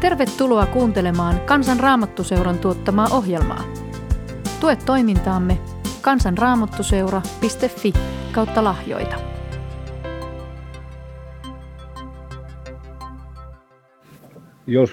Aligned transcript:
Tervetuloa 0.00 0.66
kuuntelemaan 0.66 1.40
Kansan 1.40 1.80
Raamattuseuran 1.80 2.58
tuottamaa 2.58 3.06
ohjelmaa. 3.12 3.64
Tue 4.60 4.76
toimintaamme 4.86 5.58
kansanraamattuseura.fi 6.02 7.92
kautta 8.32 8.64
lahjoita. 8.64 9.16
Jos 14.66 14.90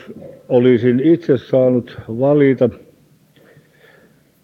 olisin 0.50 1.00
itse 1.00 1.38
saanut 1.38 1.98
valita 2.08 2.70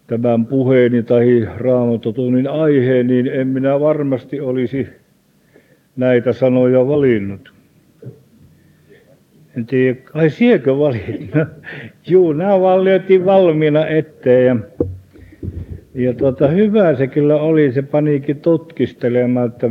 tämän 0.08 0.46
puheeni 0.46 1.04
tai 1.04 1.48
raamatutunnin 1.58 2.48
aiheen, 2.48 3.08
niin 3.08 3.28
en 3.28 3.48
minä 3.48 3.80
varmasti 3.80 4.40
olisi 4.40 4.88
näitä 5.96 6.34
sanoja 6.34 6.88
valinnut. 6.88 7.61
En 9.58 9.66
tiedä, 9.66 10.00
ai 10.14 10.30
siekö 10.30 10.78
valit? 10.78 11.36
No, 11.36 11.46
juu, 12.08 12.34
nämä 12.34 12.62
vaan 12.62 12.82
valmiina 13.26 13.88
eteen. 13.88 14.66
Ja, 15.94 16.02
ja 16.02 16.14
tuota, 16.14 16.48
hyvä 16.48 16.96
se 16.96 17.08
kyllä 17.08 17.36
oli, 17.36 17.72
se 17.72 17.82
panikin 17.82 18.42
tutkistelemaan, 18.42 19.48
että 19.48 19.70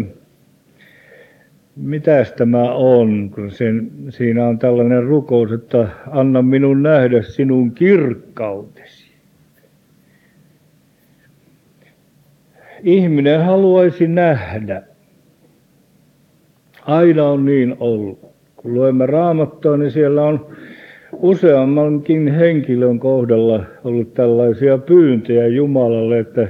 mitäs 1.77 2.33
tämä 2.33 2.73
on, 2.73 3.31
kun 3.35 3.51
sen, 3.51 3.91
siinä 4.09 4.49
on 4.49 4.59
tällainen 4.59 5.05
rukous, 5.05 5.53
että 5.53 5.89
anna 6.11 6.43
minun 6.43 6.83
nähdä 6.83 7.23
sinun 7.23 7.73
kirkkautesi. 7.73 9.11
Ihminen 12.83 13.45
haluaisi 13.45 14.09
nähdä. 14.09 14.83
Aina 16.87 17.29
on 17.29 17.45
niin 17.45 17.77
ollut 17.81 18.30
kun 18.63 18.75
luemme 18.75 19.07
raamattua, 19.07 19.77
niin 19.77 19.91
siellä 19.91 20.23
on 20.23 20.47
useammankin 21.13 22.29
henkilön 22.29 22.99
kohdalla 22.99 23.65
ollut 23.85 24.15
tällaisia 24.15 24.79
pyyntöjä 24.79 25.47
Jumalalle, 25.47 26.19
että 26.19 26.49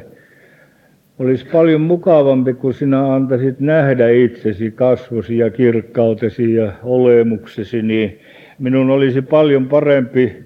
olisi 1.18 1.46
paljon 1.52 1.80
mukavampi, 1.80 2.54
kun 2.54 2.74
sinä 2.74 3.14
antaisit 3.14 3.60
nähdä 3.60 4.08
itsesi, 4.08 4.70
kasvosi 4.70 5.38
ja 5.38 5.50
kirkkautesi 5.50 6.54
ja 6.54 6.72
olemuksesi, 6.82 7.82
niin 7.82 8.18
minun 8.58 8.90
olisi 8.90 9.22
paljon 9.22 9.68
parempi 9.68 10.36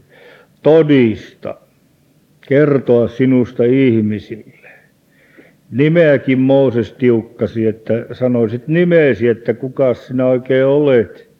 todista, 0.62 1.54
kertoa 2.48 3.08
sinusta 3.08 3.64
ihmisille. 3.64 4.68
Nimeäkin 5.70 6.38
Mooses 6.38 6.92
tiukkasi, 6.92 7.66
että 7.66 8.06
sanoisit 8.12 8.68
nimeesi, 8.68 9.28
että 9.28 9.54
kuka 9.54 9.94
sinä 9.94 10.26
oikein 10.26 10.66
olet 10.66 11.33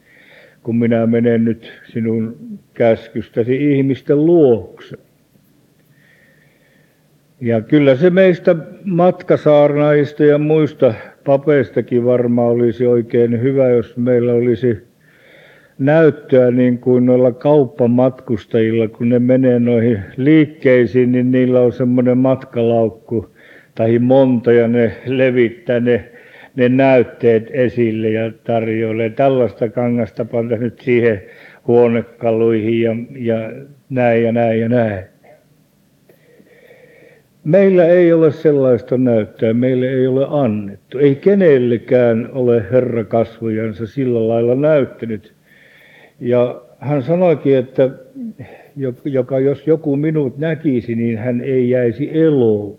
kun 0.65 0.77
minä 0.77 1.07
menen 1.07 1.45
nyt 1.45 1.73
sinun 1.85 2.37
käskystäsi 2.75 3.73
ihmisten 3.73 4.27
luokse. 4.27 4.97
Ja 7.41 7.61
kyllä 7.61 7.97
se 7.97 8.11
meistä 8.11 8.57
matkasaarnaista 8.85 10.25
ja 10.25 10.39
muista 10.39 10.95
papeistakin 11.25 12.05
varmaan 12.05 12.49
olisi 12.49 12.87
oikein 12.87 13.43
hyvä, 13.43 13.69
jos 13.69 13.97
meillä 13.97 14.33
olisi 14.33 14.79
näyttöä 15.79 16.51
niin 16.51 16.79
kuin 16.79 17.07
noilla 17.07 17.33
kauppamatkustajilla, 17.33 18.89
kun 18.89 19.09
ne 19.09 19.19
menee 19.19 19.61
noihin 19.61 20.03
liikkeisiin, 20.17 21.13
niin 21.13 21.31
niillä 21.31 21.61
on 21.61 21.73
semmoinen 21.73 22.19
matkalaukku 22.19 23.35
tai 23.75 23.99
monta 23.99 24.53
ja 24.53 24.69
ne 24.69 24.97
levittää 25.07 25.81
ne 25.81 26.14
ne 26.57 26.69
näytteet 26.69 27.51
esille 27.51 28.11
ja 28.11 28.33
tarjoilee. 28.45 29.11
Tällaista 29.11 29.69
kangasta 29.69 30.25
panta 30.25 30.57
nyt 30.57 30.81
siihen 30.81 31.23
huonekaluihin 31.67 32.81
ja, 32.81 32.97
ja 33.19 33.53
näin 33.91 34.23
ja 34.23 34.33
näin 34.33 34.61
ja 34.61 34.69
näin. 34.69 35.05
Meillä 37.45 37.87
ei 37.87 38.13
ole 38.13 38.33
sellaista 38.33 38.99
näyttöä, 38.99 39.53
meille 39.53 39.89
ei 39.89 40.07
ole 40.07 40.27
annettu. 40.31 40.99
Ei 40.99 41.15
kenellekään 41.15 42.29
ole 42.33 42.65
Herra 42.71 43.05
kasvojansa 43.05 43.87
sillä 43.87 44.29
lailla 44.29 44.55
näyttänyt. 44.55 45.35
Ja 46.21 46.63
hän 46.79 47.03
sanoikin, 47.03 47.57
että 47.57 47.91
joka, 49.05 49.39
jos 49.39 49.67
joku 49.67 49.97
minut 49.97 50.39
näkisi, 50.39 50.95
niin 50.95 51.19
hän 51.19 51.41
ei 51.41 51.71
jäisi 51.71 52.11
eloon. 52.21 52.79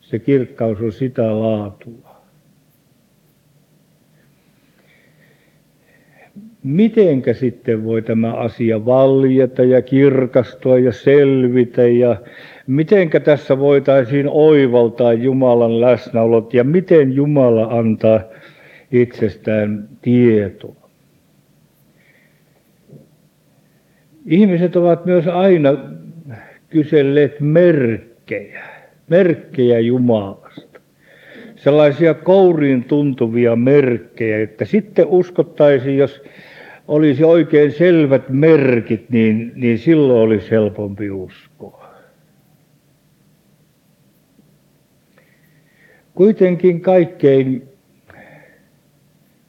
Se 0.00 0.18
kirkkaus 0.18 0.80
on 0.80 0.92
sitä 0.92 1.40
laatua. 1.40 2.07
Mitenkä 6.62 7.34
sitten 7.34 7.84
voi 7.84 8.02
tämä 8.02 8.32
asia 8.32 8.84
valjeta 8.84 9.64
ja 9.64 9.82
kirkastua 9.82 10.78
ja 10.78 10.92
selvitä 10.92 11.82
ja 11.82 12.16
mitenkä 12.66 13.20
tässä 13.20 13.58
voitaisiin 13.58 14.26
oivaltaa 14.28 15.12
Jumalan 15.12 15.80
läsnäolot 15.80 16.54
ja 16.54 16.64
miten 16.64 17.12
Jumala 17.12 17.64
antaa 17.64 18.20
itsestään 18.92 19.88
tietoa. 20.02 20.88
Ihmiset 24.26 24.76
ovat 24.76 25.06
myös 25.06 25.26
aina 25.26 25.70
kyselleet 26.70 27.40
merkkejä, 27.40 28.64
merkkejä 29.08 29.78
Jumalasta. 29.78 30.80
Sellaisia 31.56 32.14
kouriin 32.14 32.84
tuntuvia 32.84 33.56
merkkejä, 33.56 34.38
että 34.40 34.64
sitten 34.64 35.06
uskottaisiin, 35.06 35.98
jos 35.98 36.22
olisi 36.88 37.24
oikein 37.24 37.72
selvät 37.72 38.28
merkit, 38.28 39.10
niin, 39.10 39.52
niin 39.54 39.78
silloin 39.78 40.20
olisi 40.20 40.50
helpompi 40.50 41.10
uskoa. 41.10 41.88
Kuitenkin 46.14 46.80
kaikkein 46.80 47.68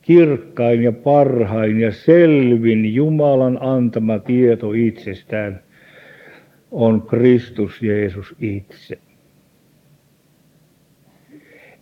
kirkkain 0.02 0.84
ja 0.84 0.92
parhain 0.92 1.80
ja 1.80 1.92
selvin 1.92 2.94
Jumalan 2.94 3.58
antama 3.62 4.20
tieto 4.20 4.74
itsestään 4.74 5.64
on 6.72 7.02
Kristus 7.02 7.82
Jeesus 7.82 8.36
itse. 8.40 8.98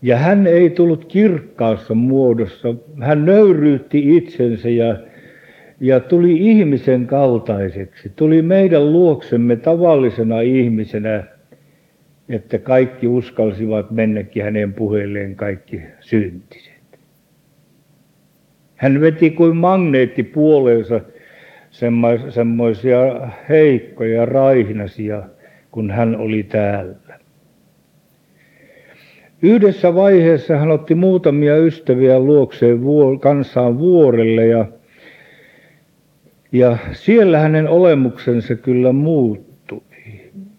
Ja 0.01 0.17
hän 0.17 0.47
ei 0.47 0.69
tullut 0.69 1.05
kirkkaassa 1.05 1.93
muodossa, 1.93 2.75
hän 2.99 3.25
nöyryytti 3.25 4.17
itsensä 4.17 4.69
ja 4.69 4.97
ja 5.79 5.99
tuli 5.99 6.49
ihmisen 6.49 7.07
kaltaiseksi, 7.07 8.11
tuli 8.15 8.41
meidän 8.41 8.91
luoksemme 8.91 9.55
tavallisena 9.55 10.41
ihmisenä, 10.41 11.23
että 12.29 12.59
kaikki 12.59 13.07
uskalsivat 13.07 13.91
mennäkin 13.91 14.43
hänen 14.43 14.73
puheilleen 14.73 15.35
kaikki 15.35 15.81
syntiset. 15.99 16.77
Hän 18.75 19.01
veti 19.01 19.29
kuin 19.29 19.57
magneetti 19.57 20.23
puoleensa 20.23 21.01
semmoisia 22.29 23.29
heikkoja, 23.49 24.25
raihnasia, 24.25 25.23
kun 25.71 25.91
hän 25.91 26.15
oli 26.15 26.43
täällä. 26.43 27.19
Yhdessä 29.41 29.95
vaiheessa 29.95 30.57
hän 30.57 30.71
otti 30.71 30.95
muutamia 30.95 31.57
ystäviä 31.57 32.19
luokseen 32.19 32.79
kanssaan 33.21 33.79
vuorelle 33.79 34.45
ja 34.45 34.65
ja 36.51 36.77
siellä 36.91 37.39
hänen 37.39 37.67
olemuksensa 37.67 38.55
kyllä 38.55 38.93
muuttui. 38.93 39.81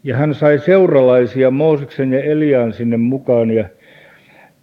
Ja 0.04 0.16
hän 0.16 0.34
sai 0.34 0.58
seuralaisia 0.58 1.50
Mooseksen 1.50 2.12
ja 2.12 2.22
Eliaan 2.22 2.72
sinne 2.72 2.96
mukaan 2.96 3.50
ja 3.50 3.64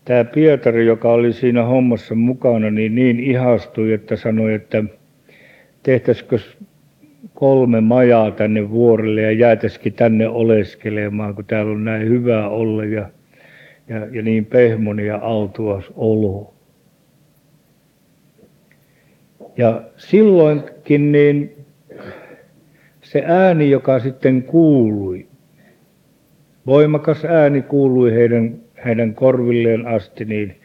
tämä 0.06 0.24
Pietari, 0.24 0.86
joka 0.86 1.12
oli 1.12 1.34
siinä 1.34 1.64
hommassa 1.64 2.16
mukana, 2.16 2.72
niin 2.72 2.96
niin 2.96 3.20
ihastui, 3.20 3.94
että 3.94 4.16
sanoi, 4.16 4.54
että 4.54 4.84
tehtäisikö 5.84 6.40
kolme 7.34 7.82
majaa 7.82 8.32
tänne 8.32 8.70
vuorelle 8.70 9.22
ja 9.22 9.32
jäätäisikin 9.32 9.94
tänne 9.94 10.28
oleskelemaan, 10.28 11.36
kun 11.36 11.46
täällä 11.46 11.72
on 11.72 11.86
näin 11.86 12.10
hyvä 12.10 12.48
olla 12.48 12.86
ja, 12.86 13.10
ja, 13.88 14.08
ja 14.12 14.22
niin 14.22 14.46
pehmoni 14.46 15.06
ja 15.06 15.18
autuas 15.18 15.86
olo. 15.96 16.55
Ja 19.58 19.82
silloinkin 19.98 21.12
niin 21.12 21.66
se 23.02 23.24
ääni, 23.26 23.70
joka 23.70 24.00
sitten 24.00 24.44
kuului, 24.44 25.28
voimakas 26.66 27.26
ääni 27.26 27.62
kuului 27.62 28.14
heidän, 28.14 28.56
heidän 28.86 29.16
korvilleen 29.16 29.88
asti, 29.88 30.26
niin 30.26 30.56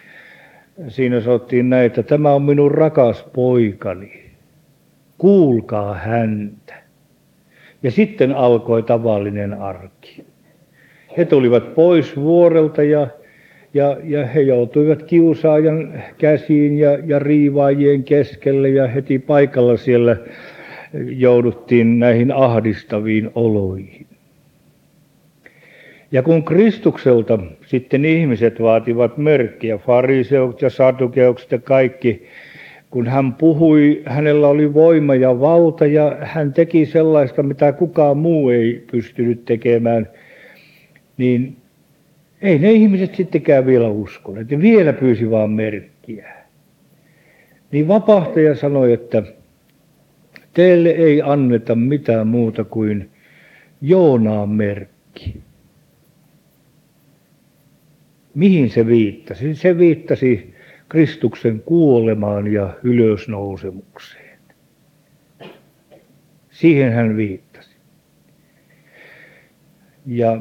siinä 0.89 1.21
sanottiin 1.21 1.71
näin, 1.71 1.87
että 1.87 2.03
tämä 2.03 2.33
on 2.33 2.43
minun 2.43 2.71
rakas 2.71 3.27
poikani, 3.33 4.31
kuulkaa 5.19 5.95
häntä. 5.95 6.75
Ja 7.83 7.91
sitten 7.91 8.33
alkoi 8.33 8.83
tavallinen 8.83 9.55
arki. 9.55 10.25
He 11.17 11.25
tulivat 11.25 11.75
pois 11.75 12.17
vuorelta 12.17 12.83
ja 12.83 13.07
ja, 13.75 13.97
ja 14.05 14.27
he 14.27 14.41
joutuivat 14.41 15.03
kiusaajan 15.03 16.03
käsiin 16.19 16.79
ja, 16.79 16.99
ja 17.07 17.19
riivaajien 17.19 18.05
keskelle 18.05 18.69
ja 18.69 18.87
heti 18.87 19.19
paikalla 19.19 19.77
siellä 19.77 20.17
jouduttiin 21.17 21.99
näihin 21.99 22.33
ahdistaviin 22.33 23.31
oloihin. 23.35 24.07
Ja 26.13 26.23
kun 26.23 26.45
Kristukselta 26.45 27.39
sitten 27.67 28.05
ihmiset 28.05 28.61
vaativat 28.61 29.19
merkkiä, 29.19 29.79
fariseukset 29.79 30.63
ja 30.63 30.71
sadukeukset 30.71 31.53
ja 31.53 31.59
kaikki, 31.59 32.27
kun 32.91 33.07
hän 33.07 33.35
puhui, 33.35 34.03
hänellä 34.05 34.49
oli 34.49 34.75
voima 34.75 35.15
ja 35.15 35.41
valta 35.41 35.87
ja 35.87 36.17
hän 36.21 36.53
teki 36.53 36.87
sellaista, 36.87 37.43
mitä 37.43 37.73
kukaan 37.73 38.17
muu 38.17 38.51
ei 38.51 38.85
pystynyt 38.91 39.45
tekemään, 39.45 40.09
niin 41.17 41.57
ei 42.43 42.59
ne 42.59 42.73
ihmiset 42.73 43.15
sittenkään 43.15 43.67
vielä 43.67 43.89
uskoneet. 43.89 44.51
Ne 44.51 44.61
vielä 44.61 44.93
pyysi 44.93 45.31
vaan 45.31 45.51
merkkiä. 45.51 46.33
Niin 47.73 47.89
vapahtaja 47.89 48.55
sanoi, 48.55 48.93
että 48.93 49.23
teille 50.53 50.89
ei 50.89 51.23
anneta 51.23 51.75
mitään 51.75 52.27
muuta 52.27 52.65
kuin 52.65 53.11
Joonaan 53.81 54.49
merkki. 54.49 55.41
Mihin 58.35 58.71
se 58.71 58.87
viittasi? 58.87 59.55
Se 59.55 59.79
viittasi 59.79 60.55
Kristuksen 60.89 61.61
kuolemaan 61.61 62.53
ja 62.53 62.75
ylösnousemukseen. 62.83 64.39
Siihen 66.51 66.93
hän 66.93 67.17
viittasi. 67.17 67.77
Ja 70.07 70.41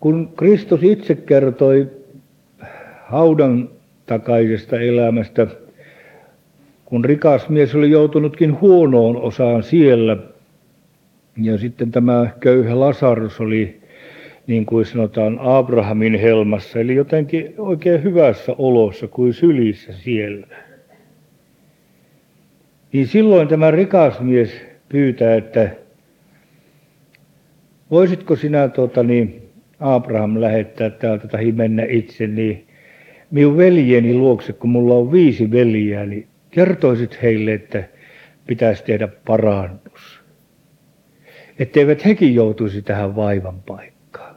kun 0.00 0.32
Kristus 0.36 0.82
itse 0.82 1.14
kertoi 1.14 1.90
haudan 3.04 3.68
takaisesta 4.06 4.80
elämästä, 4.80 5.46
kun 6.84 7.04
rikas 7.04 7.48
mies 7.48 7.74
oli 7.74 7.90
joutunutkin 7.90 8.60
huonoon 8.60 9.16
osaan 9.16 9.62
siellä, 9.62 10.16
ja 11.42 11.58
sitten 11.58 11.90
tämä 11.90 12.30
köyhä 12.40 12.80
Lasarus 12.80 13.40
oli, 13.40 13.80
niin 14.46 14.66
kuin 14.66 14.86
sanotaan, 14.86 15.38
Abrahamin 15.40 16.14
helmassa, 16.14 16.80
eli 16.80 16.94
jotenkin 16.94 17.54
oikein 17.58 18.02
hyvässä 18.02 18.54
olossa 18.58 19.08
kuin 19.08 19.34
sylissä 19.34 19.92
siellä. 19.92 20.46
Niin 22.92 23.06
silloin 23.06 23.48
tämä 23.48 23.70
rikas 23.70 24.20
mies 24.20 24.50
pyytää, 24.88 25.34
että 25.34 25.70
voisitko 27.90 28.36
sinä 28.36 28.68
tuota, 28.68 29.02
niin, 29.02 29.39
Abraham 29.80 30.40
lähettää 30.40 30.90
täältä 30.90 31.28
tai 31.28 31.52
mennä 31.52 31.86
itse, 31.88 32.26
niin 32.26 32.66
minun 33.30 33.56
veljeni 33.56 34.14
luokse, 34.14 34.52
kun 34.52 34.70
mulla 34.70 34.94
on 34.94 35.12
viisi 35.12 35.50
veljeä, 35.50 36.06
niin 36.06 36.28
kertoisit 36.50 37.22
heille, 37.22 37.52
että 37.52 37.84
pitäisi 38.46 38.84
tehdä 38.84 39.08
parannus. 39.26 40.20
Etteivät 41.58 42.04
hekin 42.04 42.34
joutuisi 42.34 42.82
tähän 42.82 43.16
vaivan 43.16 43.62
paikkaan. 43.62 44.36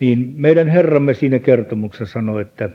Niin 0.00 0.32
meidän 0.36 0.68
Herramme 0.68 1.14
siinä 1.14 1.38
kertomuksessa 1.38 2.12
sanoi, 2.12 2.42
että 2.42 2.70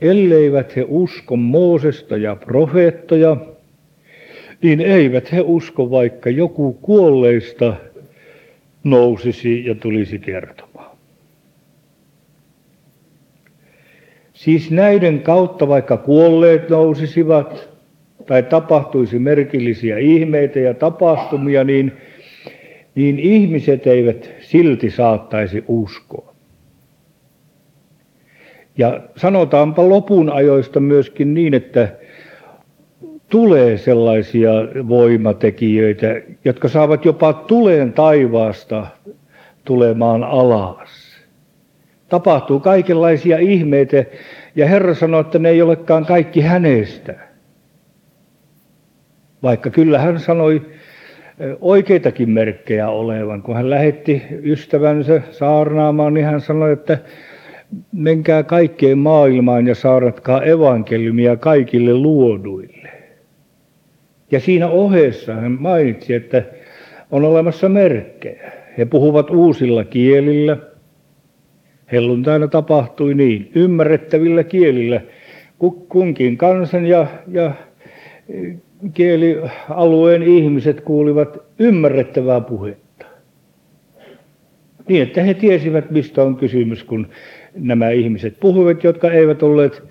elleivät 0.00 0.76
he 0.76 0.84
usko 0.88 1.36
Moosesta 1.36 2.16
ja 2.16 2.36
profeettoja, 2.36 3.36
niin 4.62 4.80
eivät 4.80 5.32
he 5.32 5.40
usko, 5.40 5.90
vaikka 5.90 6.30
joku 6.30 6.72
kuolleista 6.72 7.76
nousisi 8.90 9.66
ja 9.66 9.74
tulisi 9.74 10.18
kertomaan. 10.18 10.98
Siis 14.32 14.70
näiden 14.70 15.20
kautta 15.22 15.68
vaikka 15.68 15.96
kuolleet 15.96 16.68
nousisivat 16.68 17.68
tai 18.26 18.42
tapahtuisi 18.42 19.18
merkillisiä 19.18 19.98
ihmeitä 19.98 20.58
ja 20.58 20.74
tapahtumia, 20.74 21.64
niin, 21.64 21.92
niin 22.94 23.18
ihmiset 23.18 23.86
eivät 23.86 24.30
silti 24.40 24.90
saattaisi 24.90 25.64
uskoa. 25.68 26.34
Ja 28.78 29.00
sanotaanpa 29.16 29.88
lopun 29.88 30.30
ajoista 30.32 30.80
myöskin 30.80 31.34
niin, 31.34 31.54
että 31.54 31.96
tulee 33.28 33.78
sellaisia 33.78 34.50
voimatekijöitä, 34.88 36.06
jotka 36.44 36.68
saavat 36.68 37.04
jopa 37.04 37.32
tuleen 37.32 37.92
taivaasta 37.92 38.86
tulemaan 39.64 40.24
alas. 40.24 41.08
Tapahtuu 42.08 42.60
kaikenlaisia 42.60 43.38
ihmeitä 43.38 44.04
ja 44.56 44.68
Herra 44.68 44.94
sanoo, 44.94 45.20
että 45.20 45.38
ne 45.38 45.48
ei 45.48 45.62
olekaan 45.62 46.06
kaikki 46.06 46.40
hänestä. 46.40 47.14
Vaikka 49.42 49.70
kyllä 49.70 49.98
hän 49.98 50.20
sanoi 50.20 50.62
oikeitakin 51.60 52.30
merkkejä 52.30 52.88
olevan. 52.88 53.42
Kun 53.42 53.56
hän 53.56 53.70
lähetti 53.70 54.22
ystävänsä 54.44 55.22
saarnaamaan, 55.30 56.14
niin 56.14 56.26
hän 56.26 56.40
sanoi, 56.40 56.72
että 56.72 56.98
menkää 57.92 58.42
kaikkeen 58.42 58.98
maailmaan 58.98 59.66
ja 59.66 59.74
saaratkaa 59.74 60.42
evankeliumia 60.42 61.36
kaikille 61.36 61.94
luoduille. 61.94 62.97
Ja 64.30 64.40
siinä 64.40 64.68
ohessa 64.68 65.34
hän 65.34 65.56
mainitsi, 65.60 66.14
että 66.14 66.42
on 67.10 67.24
olemassa 67.24 67.68
merkkejä. 67.68 68.52
He 68.78 68.84
puhuvat 68.84 69.30
uusilla 69.30 69.84
kielillä. 69.84 70.56
Helluntaina 71.92 72.48
tapahtui 72.48 73.14
niin, 73.14 73.50
ymmärrettävillä 73.54 74.44
kielillä. 74.44 75.00
Kunkin 75.88 76.36
kansan 76.36 76.86
ja, 76.86 77.06
ja 77.32 77.52
kielialueen 78.94 80.22
ihmiset 80.22 80.80
kuulivat 80.80 81.38
ymmärrettävää 81.58 82.40
puhetta. 82.40 83.06
Niin, 84.88 85.02
että 85.02 85.22
he 85.22 85.34
tiesivät, 85.34 85.90
mistä 85.90 86.22
on 86.22 86.36
kysymys, 86.36 86.84
kun 86.84 87.08
nämä 87.54 87.90
ihmiset 87.90 88.40
puhuivat, 88.40 88.84
jotka 88.84 89.12
eivät 89.12 89.42
olleet 89.42 89.82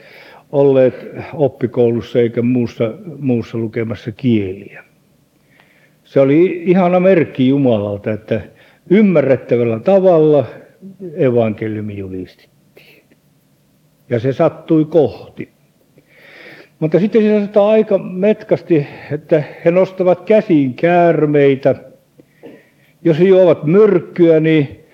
olleet 0.51 1.07
oppikoulussa 1.33 2.19
eikä 2.19 2.41
muussa, 2.41 2.93
muussa 3.19 3.57
lukemassa 3.57 4.11
kieliä. 4.11 4.83
Se 6.03 6.19
oli 6.19 6.63
ihana 6.65 6.99
merkki 6.99 7.47
Jumalalta, 7.47 8.11
että 8.11 8.41
ymmärrettävällä 8.89 9.79
tavalla 9.79 10.45
evankeliumi 11.15 11.97
julistettiin. 11.97 13.03
Ja 14.09 14.19
se 14.19 14.33
sattui 14.33 14.85
kohti. 14.85 15.49
Mutta 16.79 16.99
sitten 16.99 17.21
se 17.21 17.39
sanotaan 17.39 17.71
aika 17.71 17.97
metkasti, 17.97 18.87
että 19.11 19.43
he 19.65 19.71
nostavat 19.71 20.21
käsiin 20.21 20.73
käärmeitä. 20.73 21.75
Jos 23.03 23.19
he 23.19 23.23
juovat 23.23 23.63
myrkkyä, 23.63 24.39
niin, 24.39 24.85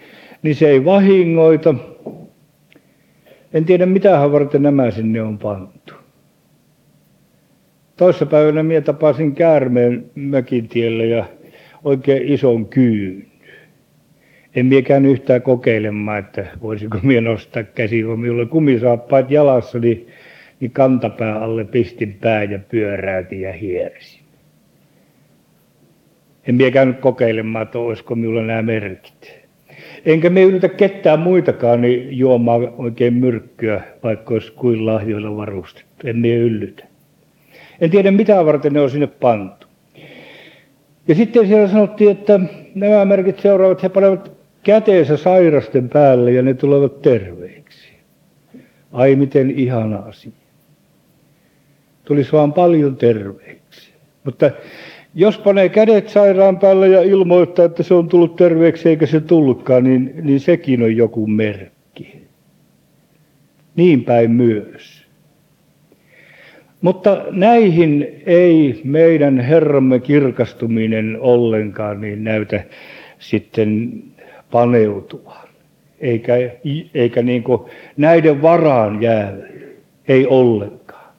niin 0.41 0.55
se 0.55 0.69
ei 0.69 0.86
vahingoita. 0.86 1.75
En 3.53 3.65
tiedä 3.65 3.86
mitä 3.86 4.31
varten 4.31 4.63
nämä 4.63 4.91
sinne 4.91 5.22
on 5.22 5.38
pantu. 5.38 5.93
Toissapäivänä 7.98 8.63
minä 8.63 8.81
tapasin 8.81 9.36
käärmeen 9.36 10.05
mökin 10.15 10.67
tiellä 10.67 11.03
ja 11.03 11.25
oikein 11.83 12.27
ison 12.27 12.65
kyyn. 12.65 13.27
En 14.55 14.65
minä 14.65 14.81
käynyt 14.81 15.12
yhtään 15.12 15.41
kokeilemaan, 15.41 16.19
että 16.19 16.45
voisiko 16.62 16.98
minä 17.03 17.22
nostaa 17.22 17.63
käsi, 17.63 18.03
kun 18.03 18.19
minulla 18.19 18.45
kumisaappaat 18.45 19.31
jalassa, 19.31 19.79
niin, 19.79 20.07
niin 20.60 20.72
kantapää 20.72 21.39
alle 21.39 21.63
pistin 21.63 22.17
pää 22.22 22.43
ja 22.43 22.60
pyöräytin 22.60 23.41
ja 23.41 23.53
hiersin. 23.53 24.24
En 26.48 26.55
minä 26.55 26.72
käynyt 26.72 27.00
kokeilemaan, 27.00 27.63
että 27.63 27.79
olisiko 27.79 28.15
minulla 28.15 28.41
nämä 28.41 28.62
merkit. 28.62 29.42
Enkä 30.05 30.29
me 30.29 30.43
yritä 30.43 30.69
ketään 30.69 31.19
muitakaan 31.19 31.81
niin 31.81 32.17
juomaan 32.17 32.74
oikein 32.77 33.13
myrkkyä, 33.13 33.81
vaikka 34.03 34.33
olisi 34.33 34.51
kuin 34.51 34.86
lahjoilla 34.86 35.38
varustettu. 35.38 36.07
En 36.07 36.17
me 36.17 36.36
yllytä. 36.36 36.86
En 37.81 37.89
tiedä 37.89 38.12
mitä 38.12 38.45
varten 38.45 38.74
ne 38.74 38.81
on 38.81 38.89
sinne 38.89 39.07
pantu. 39.07 39.67
Ja 41.07 41.15
sitten 41.15 41.48
siellä 41.48 41.67
sanottiin, 41.67 42.12
että 42.12 42.39
nämä 42.75 43.05
merkit 43.05 43.39
seuraavat, 43.39 43.83
he 43.83 43.89
panevat 43.89 44.31
käteensä 44.63 45.17
sairasten 45.17 45.89
päälle 45.89 46.31
ja 46.31 46.41
ne 46.41 46.53
tulevat 46.53 47.01
terveiksi. 47.01 47.93
Ai 48.91 49.15
miten 49.15 49.51
ihana 49.51 49.98
asia. 49.98 50.31
Tulisi 52.05 52.31
vaan 52.31 52.53
paljon 52.53 52.95
terveiksi. 52.95 53.93
Mutta 54.24 54.51
jos 55.15 55.38
panee 55.38 55.70
kädet 55.70 56.10
sairaan 56.10 56.60
päälle 56.60 56.88
ja 56.88 57.01
ilmoittaa, 57.01 57.65
että 57.65 57.84
se 57.84 57.93
on 57.93 58.10
tullut 58.10 58.36
terveeksi 58.36 58.89
eikä 58.89 59.05
se 59.05 59.22
tullutkaan, 59.22 59.84
niin, 59.84 60.13
niin 60.22 60.39
sekin 60.39 60.84
on 60.84 60.98
joku 60.98 61.27
merkki. 61.27 62.24
Niin 63.75 64.03
päin 64.03 64.32
myös. 64.32 65.03
Mutta 66.82 67.25
näihin 67.32 68.22
ei 68.25 68.82
meidän 68.84 69.39
Herramme 69.39 70.00
kirkastuminen 70.00 71.17
ollenkaan 71.20 72.01
niin 72.01 72.24
näytä 72.24 72.63
sitten 73.20 73.93
paneutua. 74.51 75.36
Eikä, 76.00 76.34
eikä 76.93 77.22
niin 77.22 77.43
näiden 77.98 78.41
varaan 78.41 79.01
jää, 79.01 79.34
ei 80.08 80.27
ollenkaan. 80.27 81.13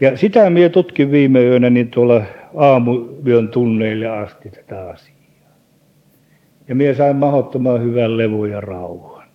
Ja 0.00 0.16
sitä 0.16 0.50
minä 0.50 0.68
tutkin 0.68 1.10
viime 1.10 1.44
yönä 1.44 1.70
niin 1.70 1.90
tuolla 1.90 2.22
aamuyön 2.56 3.48
tunneille 3.48 4.06
asti 4.06 4.50
tätä 4.50 4.88
asiaa. 4.88 5.16
Ja 6.68 6.74
minä 6.74 6.94
sain 6.94 7.16
mahdottoman 7.16 7.82
hyvän 7.82 8.16
levun 8.16 8.50
ja 8.50 8.60
rauhan. 8.60 9.26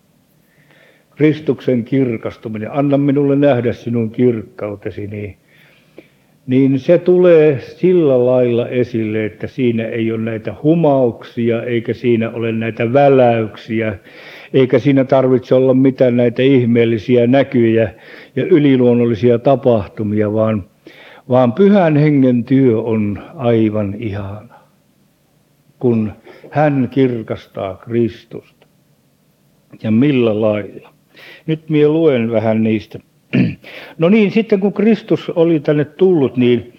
Kristuksen 1.16 1.84
kirkastuminen, 1.84 2.72
anna 2.72 2.98
minulle 2.98 3.36
nähdä 3.36 3.72
sinun 3.72 4.10
kirkkautesi, 4.10 5.06
niin, 5.06 5.36
niin 6.46 6.78
se 6.78 6.98
tulee 6.98 7.60
sillä 7.60 8.26
lailla 8.26 8.68
esille, 8.68 9.24
että 9.24 9.46
siinä 9.46 9.84
ei 9.84 10.12
ole 10.12 10.20
näitä 10.20 10.54
humauksia, 10.62 11.62
eikä 11.62 11.94
siinä 11.94 12.30
ole 12.30 12.52
näitä 12.52 12.92
väläyksiä, 12.92 13.98
eikä 14.54 14.78
siinä 14.78 15.04
tarvitse 15.04 15.54
olla 15.54 15.74
mitään 15.74 16.16
näitä 16.16 16.42
ihmeellisiä 16.42 17.26
näkyjä 17.26 17.94
ja 18.36 18.44
yliluonnollisia 18.44 19.38
tapahtumia, 19.38 20.32
vaan, 20.32 20.64
vaan 21.28 21.52
pyhän 21.52 21.96
hengen 21.96 22.44
työ 22.44 22.80
on 22.80 23.22
aivan 23.34 23.94
ihana, 23.98 24.54
kun 25.78 26.12
hän 26.50 26.88
kirkastaa 26.90 27.76
Kristusta. 27.76 28.66
Ja 29.82 29.90
millä 29.90 30.40
lailla? 30.40 30.92
Nyt 31.46 31.68
minä 31.68 31.88
luen 31.88 32.30
vähän 32.30 32.62
niistä. 32.62 32.98
No 33.98 34.08
niin, 34.08 34.30
sitten 34.30 34.60
kun 34.60 34.72
Kristus 34.72 35.30
oli 35.30 35.60
tänne 35.60 35.84
tullut, 35.84 36.36
niin, 36.36 36.72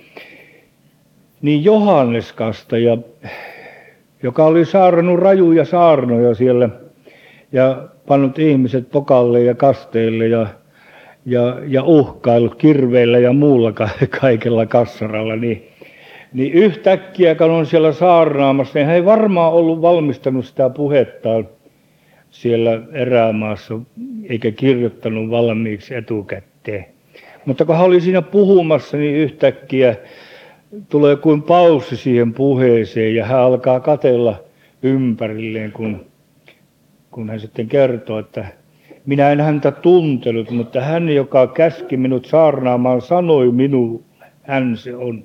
niin 1.42 1.64
Johannes 1.64 2.34
kastaja, 2.34 2.98
joka 4.24 4.46
oli 4.46 4.66
saarnannut 4.66 5.20
rajuja 5.20 5.66
saarnoja 5.66 6.36
siellä 6.36 6.70
ja 7.52 7.90
pannut 8.08 8.40
ihmiset 8.40 8.92
pokalle 8.92 9.44
ja 9.44 9.56
kasteille 9.56 10.28
ja, 10.28 10.48
ja, 11.26 11.60
ja 11.68 11.84
uhkailut 11.84 12.56
kirveillä 12.56 13.20
ja 13.20 13.34
muulla 13.34 13.72
kaikella 14.22 14.66
kassaralla, 14.66 15.36
niin 15.36 15.74
niin 16.34 16.54
yhtäkkiä, 16.54 17.36
kun 17.36 17.50
on 17.50 17.66
siellä 17.66 17.92
saarnaamassa, 17.92 18.80
niin 18.80 18.86
hän 18.86 18.96
ei 18.96 19.06
varmaan 19.06 19.54
ollut 19.54 19.82
valmistanut 19.82 20.46
sitä 20.46 20.70
puhettaan 20.70 21.48
siellä 22.30 22.82
erämaassa, 22.92 23.80
eikä 24.30 24.52
kirjoittanut 24.52 25.30
valmiiksi 25.30 25.96
etukäteen. 25.96 26.86
Mutta 27.46 27.66
kun 27.66 27.76
hän 27.76 27.86
oli 27.86 28.02
siinä 28.02 28.22
puhumassa, 28.22 28.98
niin 28.98 29.16
yhtäkkiä 29.16 29.96
tulee 30.90 31.16
kuin 31.16 31.42
paussi 31.42 31.98
siihen 31.98 32.34
puheeseen 32.34 33.16
ja 33.16 33.26
hän 33.26 33.40
alkaa 33.40 33.80
katella 33.80 34.44
ympärilleen, 34.84 35.72
kun, 35.72 36.06
kun 37.12 37.30
hän 37.30 37.40
sitten 37.40 37.68
kertoo, 37.68 38.20
että 38.20 38.46
minä 39.06 39.32
en 39.32 39.42
häntä 39.42 39.72
tuntenut, 39.72 40.52
mutta 40.52 40.82
hän, 40.82 41.10
joka 41.10 41.48
käski 41.48 41.98
minut 41.98 42.26
saarnaamaan, 42.26 43.02
sanoi 43.02 43.52
minulle, 43.52 44.02
hän 44.42 44.78
se 44.78 44.96
on. 44.96 45.24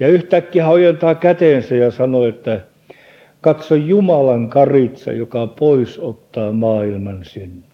Ja 0.00 0.08
yhtäkkiä 0.08 0.64
hän 0.64 0.72
ojentaa 0.72 1.14
käteensä 1.14 1.74
ja 1.74 1.90
sanoo, 1.90 2.26
että 2.26 2.60
katso 3.40 3.74
Jumalan 3.74 4.48
karitsa, 4.48 5.12
joka 5.12 5.46
pois 5.46 5.98
ottaa 5.98 6.52
maailman 6.52 7.24
synnit. 7.24 7.64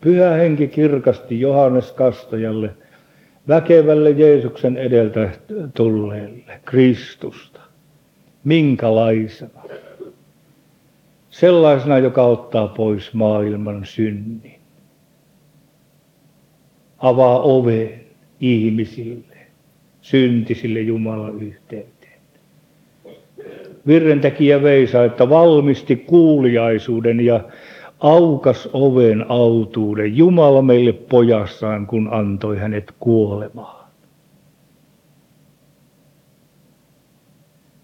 Pyhä 0.00 0.30
henki 0.30 0.68
kirkasti 0.68 1.40
Johannes 1.40 1.92
Kastajalle, 1.92 2.70
väkevälle 3.48 4.10
Jeesuksen 4.10 4.76
edeltä 4.76 5.30
tulleelle, 5.74 6.60
Kristusta. 6.64 7.60
Minkälaisena? 8.44 9.62
Sellaisena, 11.40 11.98
joka 11.98 12.22
ottaa 12.22 12.68
pois 12.68 13.14
maailman 13.14 13.84
synnin. 13.84 14.60
Avaa 16.98 17.40
oveen 17.40 18.00
ihmisille 18.40 19.36
syntisille 20.00 20.80
Jumalan 20.80 21.42
yhteyteen. 21.42 22.20
Virrentekijä 23.86 24.62
veisa, 24.62 25.04
että 25.04 25.28
valmisti 25.28 25.96
kuuliaisuuden 25.96 27.20
ja 27.20 27.40
aukas 28.00 28.68
oven 28.72 29.30
autuuden 29.30 30.16
Jumala 30.16 30.62
meille 30.62 30.92
pojassaan, 30.92 31.86
kun 31.86 32.08
antoi 32.12 32.58
hänet 32.58 32.94
kuolemaan. 33.00 33.86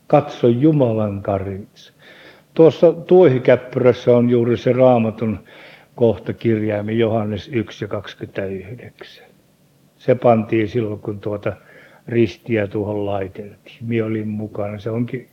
Katso 0.06 0.48
Jumalan 0.48 1.22
karitsa. 1.22 1.92
Tuossa 2.56 2.92
tuohikäppyrässä 2.92 4.16
on 4.16 4.30
juuri 4.30 4.56
se 4.56 4.72
raamatun 4.72 5.38
kohta 5.94 6.32
kirjaimi 6.32 6.98
Johannes 6.98 7.48
1 7.48 7.84
ja 7.84 7.88
29. 7.88 9.24
Se 9.96 10.14
pantiin 10.14 10.68
silloin, 10.68 11.00
kun 11.00 11.20
tuota 11.20 11.56
ristiä 12.08 12.66
tuohon 12.66 13.06
laiteltiin. 13.06 13.76
Minä 13.80 14.06
olin 14.06 14.28
mukana. 14.28 14.78
Se 14.78 14.90
onkin 14.90 15.28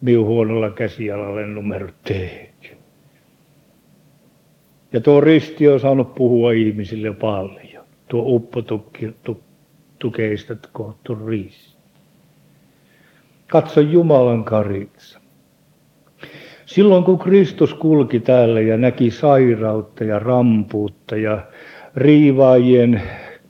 minun 0.00 0.26
huonolla 0.26 0.70
käsialalle 0.70 1.46
numero 1.46 1.88
tehty. 2.04 2.68
Ja 4.92 5.00
tuo 5.00 5.20
risti 5.20 5.68
on 5.68 5.80
saanut 5.80 6.14
puhua 6.14 6.52
ihmisille 6.52 7.12
paljon. 7.12 7.84
Tuo 8.08 8.22
uppotukeista 8.26 10.56
koottu 10.72 11.26
risti. 11.26 11.76
Katso 13.46 13.80
Jumalan 13.80 14.44
karitsa. 14.44 15.23
Silloin 16.66 17.04
kun 17.04 17.18
Kristus 17.18 17.74
kulki 17.74 18.20
täällä 18.20 18.60
ja 18.60 18.76
näki 18.76 19.10
sairautta 19.10 20.04
ja 20.04 20.18
rampuutta 20.18 21.16
ja 21.16 21.38
riivaajien 21.96 23.02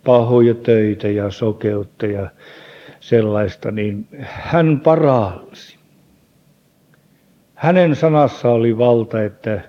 pahoja 0.04 0.54
töitä 0.54 1.08
ja 1.08 1.30
sokeutta 1.30 2.06
ja 2.06 2.30
sellaista, 3.00 3.70
niin 3.70 4.06
hän 4.22 4.80
paransi. 4.80 5.78
Hänen 7.54 7.96
sanassa 7.96 8.50
oli 8.50 8.78
valta, 8.78 9.22
että 9.22 9.60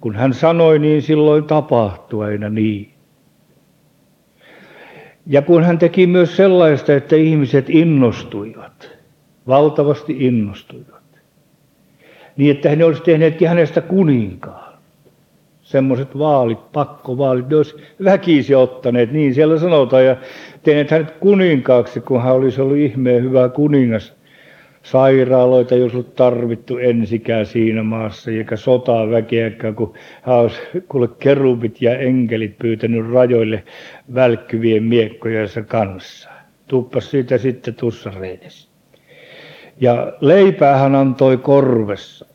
kun 0.00 0.14
hän 0.14 0.34
sanoi, 0.34 0.78
niin 0.78 1.02
silloin 1.02 1.44
tapahtui 1.44 2.24
aina 2.24 2.48
niin. 2.48 2.92
Ja 5.26 5.42
kun 5.42 5.64
hän 5.64 5.78
teki 5.78 6.06
myös 6.06 6.36
sellaista, 6.36 6.94
että 6.94 7.16
ihmiset 7.16 7.70
innostuivat, 7.70 8.90
valtavasti 9.46 10.16
innostuivat, 10.18 11.01
niin 12.36 12.56
että 12.56 12.68
he 12.68 12.84
olisivat 12.84 13.04
tehneetkin 13.04 13.48
hänestä 13.48 13.80
kuninkaan 13.80 14.72
semmoiset 15.72 16.18
vaalit, 16.18 16.72
pakkovaalit, 16.72 17.48
ne 17.48 17.56
olisi 17.56 17.76
väkisi 18.04 18.54
ottaneet, 18.54 19.12
niin 19.12 19.34
siellä 19.34 19.58
sanotaan, 19.58 20.04
ja 20.04 20.16
tehneet 20.62 20.90
hänet 20.90 21.10
kuninkaaksi, 21.10 22.00
kun 22.00 22.22
hän 22.22 22.34
olisi 22.34 22.60
ollut 22.60 22.76
ihmeen 22.76 23.22
hyvä 23.22 23.48
kuningas. 23.48 24.14
Sairaaloita 24.82 25.74
ei 25.74 25.82
olisi 25.82 26.02
tarvittu 26.02 26.78
ensikään 26.78 27.46
siinä 27.46 27.82
maassa, 27.82 28.30
eikä 28.30 28.56
sotaa 28.56 29.10
väkeäkään, 29.10 29.74
kun 29.74 29.94
hän 30.22 30.36
olisi 30.36 30.60
kuule 30.88 31.08
kerubit 31.18 31.82
ja 31.82 31.98
enkelit 31.98 32.58
pyytänyt 32.58 33.12
rajoille 33.12 33.62
välkkyvien 34.14 34.82
miekkojensa 34.82 35.62
kanssa. 35.62 36.30
Tuppas 36.66 37.10
siitä 37.10 37.38
sitten 37.38 37.74
tussa 37.74 38.12
Ja 39.82 40.12
leipää 40.20 40.76
hän 40.76 40.94
antoi 40.94 41.36
korvessa. 41.36 42.26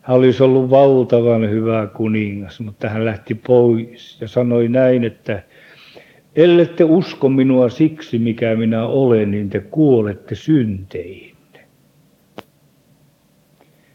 Hän 0.00 0.16
olisi 0.16 0.42
ollut 0.42 0.70
valtavan 0.70 1.50
hyvä 1.50 1.86
kuningas, 1.86 2.60
mutta 2.60 2.88
hän 2.88 3.04
lähti 3.04 3.34
pois 3.34 4.20
ja 4.20 4.28
sanoi 4.28 4.68
näin, 4.68 5.04
että 5.04 5.42
ellette 6.36 6.84
usko 6.84 7.28
minua 7.28 7.68
siksi, 7.68 8.18
mikä 8.18 8.56
minä 8.56 8.86
olen, 8.86 9.30
niin 9.30 9.50
te 9.50 9.60
kuolette 9.60 10.34
synteihin. 10.34 11.36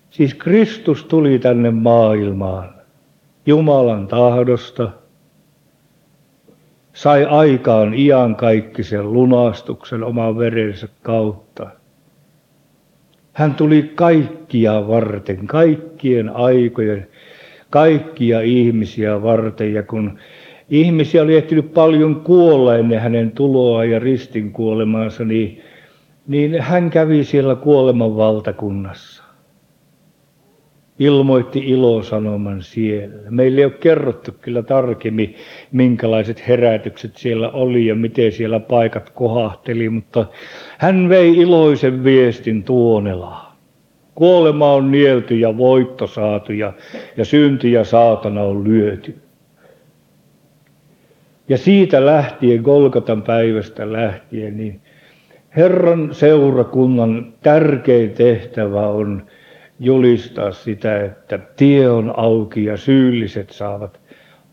Siis 0.10 0.34
Kristus 0.34 1.04
tuli 1.04 1.40
tänne 1.40 1.72
maailmaan 1.72 2.74
Jumalan 3.46 4.08
tahdosta, 4.08 4.92
sai 6.94 7.26
aikaan 7.26 7.94
iankaikkisen 7.94 9.14
lunastuksen 9.14 10.04
oman 10.04 10.38
verensä 10.38 10.88
kautta. 11.02 11.77
Hän 13.38 13.56
tuli 13.56 13.92
kaikkia 13.96 14.88
varten, 14.88 15.48
kaikkien 15.48 16.30
aikojen, 16.30 17.08
kaikkia 17.70 18.42
ihmisiä 18.42 19.22
varten. 19.22 19.74
Ja 19.74 19.84
kun 19.84 20.20
ihmisiä 20.70 21.22
oli 21.22 21.36
ehtinyt 21.36 21.74
paljon 21.74 22.16
kuolla 22.16 22.78
ennen 22.78 23.00
hänen 23.00 23.32
tuloa 23.32 23.86
ja 23.86 24.00
ristin 24.00 24.52
kuolemaansa, 24.52 25.26
niin, 25.26 25.62
niin 26.28 26.62
hän 26.62 26.90
kävi 26.90 27.24
siellä 27.24 27.56
kuoleman 27.56 28.18
valtakunnassa 28.18 29.24
ilmoitti 31.00 31.60
ilosanoman 31.60 32.62
siellä. 32.62 33.16
Meille 33.30 33.62
ei 33.62 33.66
ole 33.66 33.74
kerrottu 33.74 34.32
kyllä 34.42 34.64
tarkemmin, 34.64 35.36
minkälaiset 35.72 36.48
herätykset 36.48 37.18
siellä 37.18 37.50
oli 37.50 37.86
ja 37.86 37.96
miten 37.96 38.32
siellä 38.32 38.60
paikat 38.60 39.10
kohahteli, 39.10 39.90
mutta 39.90 40.26
hän 40.78 41.10
vei 41.10 41.38
iloisen 41.38 42.04
viestin 42.04 42.64
Tuonelaan. 42.64 43.48
Kuolema 44.16 44.74
on 44.74 44.92
nielty 44.92 45.36
ja 45.36 45.58
voitto 45.58 46.08
saatu 46.08 46.54
ja, 46.54 46.74
ja 47.18 47.26
synti 47.26 47.72
ja 47.72 47.84
saatana 47.84 48.42
on 48.42 48.64
lyöty. 48.64 49.16
Ja 51.50 51.58
siitä 51.58 52.06
lähtien, 52.06 52.62
Golgatan 52.62 53.22
päivästä 53.22 53.92
lähtien, 53.92 54.58
niin 54.58 54.82
Herran 55.56 56.10
seurakunnan 56.14 57.34
tärkein 57.44 58.10
tehtävä 58.10 58.88
on 58.88 59.24
julistaa 59.80 60.52
sitä, 60.52 61.06
että 61.06 61.38
tie 61.38 61.90
on 61.90 62.14
auki 62.18 62.66
ja 62.66 62.78
syylliset 62.78 63.50
saavat 63.50 64.00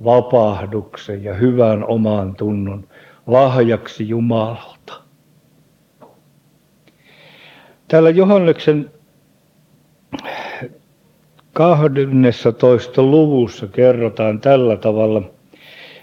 vapahduksen 0.05 1.25
ja 1.25 1.35
hyvän 1.35 1.85
oman 1.85 2.37
tunnon 2.37 2.89
lahjaksi 3.27 4.09
Jumalalta. 4.09 5.01
Täällä 7.89 8.11
Johanneksen 8.11 8.91
12. 11.53 13.03
luvussa 13.03 13.67
kerrotaan 13.67 14.41
tällä 14.41 14.77
tavalla. 14.77 15.23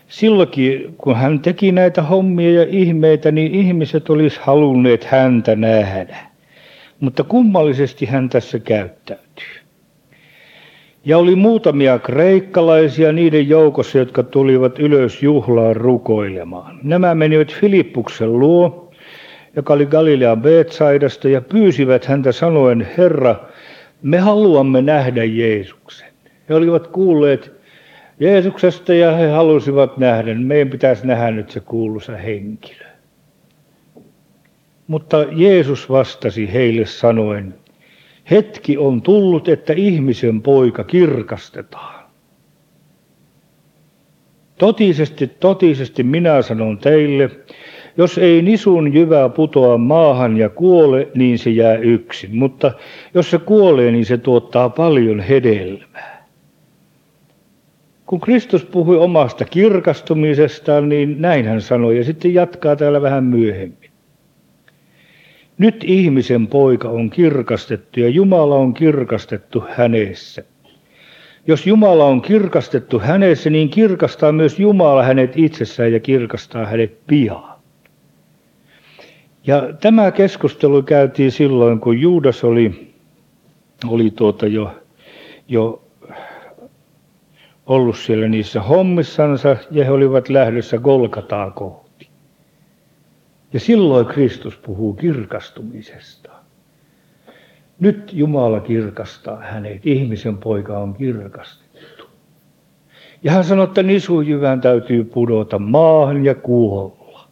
Silloinkin, 0.07 0.95
kun 0.97 1.15
hän 1.15 1.39
teki 1.39 1.71
näitä 1.71 2.01
hommia 2.01 2.51
ja 2.51 2.65
ihmeitä, 2.69 3.31
niin 3.31 3.55
ihmiset 3.55 4.09
olisi 4.09 4.39
halunneet 4.43 5.03
häntä 5.03 5.55
nähdä. 5.55 6.30
Mutta 7.01 7.23
kummallisesti 7.23 8.05
hän 8.05 8.29
tässä 8.29 8.59
käyttäytyy. 8.59 9.61
Ja 11.05 11.17
oli 11.17 11.35
muutamia 11.35 11.99
kreikkalaisia 11.99 13.11
niiden 13.11 13.49
joukossa, 13.49 13.97
jotka 13.97 14.23
tulivat 14.23 14.79
ylös 14.79 15.23
juhlaan 15.23 15.75
rukoilemaan. 15.75 16.79
Nämä 16.83 17.15
menivät 17.15 17.53
Filippuksen 17.53 18.39
luo, 18.39 18.91
joka 19.55 19.73
oli 19.73 19.85
Galilean 19.85 20.41
Betsaidasta, 20.41 21.29
ja 21.29 21.41
pyysivät 21.41 22.05
häntä 22.05 22.31
sanoen, 22.31 22.87
Herra, 22.97 23.35
me 24.01 24.17
haluamme 24.17 24.81
nähdä 24.81 25.23
Jeesuksen. 25.23 26.07
He 26.49 26.55
olivat 26.55 26.87
kuulleet 26.87 27.51
Jeesuksesta 28.19 28.93
ja 28.93 29.11
he 29.11 29.27
halusivat 29.27 29.97
nähdä, 29.97 30.35
meidän 30.35 30.69
pitäisi 30.69 31.07
nähdä 31.07 31.31
nyt 31.31 31.49
se 31.49 31.59
kuuluisa 31.59 32.17
henkilö. 32.17 32.90
Mutta 34.91 35.25
Jeesus 35.31 35.89
vastasi 35.89 36.53
heille 36.53 36.85
sanoen, 36.85 37.53
hetki 38.31 38.77
on 38.77 39.01
tullut, 39.01 39.47
että 39.47 39.73
ihmisen 39.73 40.41
poika 40.41 40.83
kirkastetaan. 40.83 42.05
Totisesti, 44.57 45.27
totisesti 45.27 46.03
minä 46.03 46.41
sanon 46.41 46.77
teille, 46.77 47.29
jos 47.97 48.17
ei 48.17 48.41
nisun 48.41 48.93
jyvä 48.93 49.29
putoa 49.29 49.77
maahan 49.77 50.37
ja 50.37 50.49
kuole, 50.49 51.07
niin 51.15 51.39
se 51.39 51.49
jää 51.49 51.75
yksin. 51.75 52.35
Mutta 52.35 52.71
jos 53.13 53.31
se 53.31 53.37
kuolee, 53.37 53.91
niin 53.91 54.05
se 54.05 54.17
tuottaa 54.17 54.69
paljon 54.69 55.19
hedelmää. 55.19 56.27
Kun 58.05 58.21
Kristus 58.21 58.65
puhui 58.65 58.97
omasta 58.97 59.45
kirkastumisestaan, 59.45 60.89
niin 60.89 61.21
näin 61.21 61.45
hän 61.45 61.61
sanoi 61.61 61.97
ja 61.97 62.03
sitten 62.03 62.33
jatkaa 62.33 62.75
täällä 62.75 63.01
vähän 63.01 63.23
myöhemmin. 63.23 63.80
Nyt 65.57 65.83
ihmisen 65.83 66.47
poika 66.47 66.89
on 66.89 67.09
kirkastettu 67.09 67.99
ja 67.99 68.09
Jumala 68.09 68.55
on 68.55 68.73
kirkastettu 68.73 69.63
hänessä. 69.69 70.43
Jos 71.47 71.67
Jumala 71.67 72.05
on 72.05 72.21
kirkastettu 72.21 72.99
hänessä, 72.99 73.49
niin 73.49 73.69
kirkastaa 73.69 74.31
myös 74.31 74.59
Jumala 74.59 75.03
hänet 75.03 75.31
itsessään 75.35 75.93
ja 75.93 75.99
kirkastaa 75.99 76.65
hänet 76.65 77.07
pian. 77.07 77.51
Ja 79.47 79.73
tämä 79.81 80.11
keskustelu 80.11 80.83
käytiin 80.83 81.31
silloin, 81.31 81.79
kun 81.79 82.01
Juudas 82.01 82.43
oli, 82.43 82.93
oli 83.87 84.11
tuota 84.11 84.47
jo, 84.47 84.75
jo 85.47 85.83
ollut 87.65 87.97
siellä 87.97 88.27
niissä 88.27 88.61
hommissansa 88.61 89.55
ja 89.71 89.85
he 89.85 89.91
olivat 89.91 90.29
lähdössä 90.29 90.77
Golgataa 90.77 91.51
kohti. 91.51 91.80
Ja 93.53 93.59
silloin 93.59 94.05
Kristus 94.05 94.57
puhuu 94.57 94.93
kirkastumisesta. 94.93 96.31
Nyt 97.79 98.13
Jumala 98.13 98.59
kirkastaa 98.59 99.37
hänet, 99.37 99.87
ihmisen 99.87 100.37
poika 100.37 100.79
on 100.79 100.93
kirkastettu. 100.93 102.05
Ja 103.23 103.31
hän 103.31 103.43
sanoi, 103.43 103.63
että 103.63 103.83
nisujyvän 103.83 104.61
täytyy 104.61 105.03
pudota 105.03 105.59
maahan 105.59 106.25
ja 106.25 106.35
kuolla. 106.35 107.27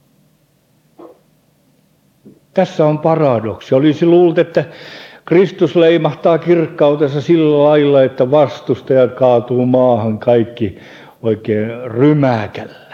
Tässä 2.54 2.86
on 2.86 3.00
paradoksi. 3.00 3.76
Olisi 3.76 4.06
luullut, 4.06 4.38
että 4.38 4.66
Kristus 5.26 5.76
leimahtaa 5.76 6.38
kirkkautensa 6.38 7.22
sillä 7.22 7.64
lailla, 7.64 8.04
että 8.04 8.32
vastustajat 8.32 9.14
kaatuu 9.14 9.66
maahan 9.66 10.20
kaikki 10.20 10.78
oikein 11.22 11.92
rymäkällä. 11.92 12.89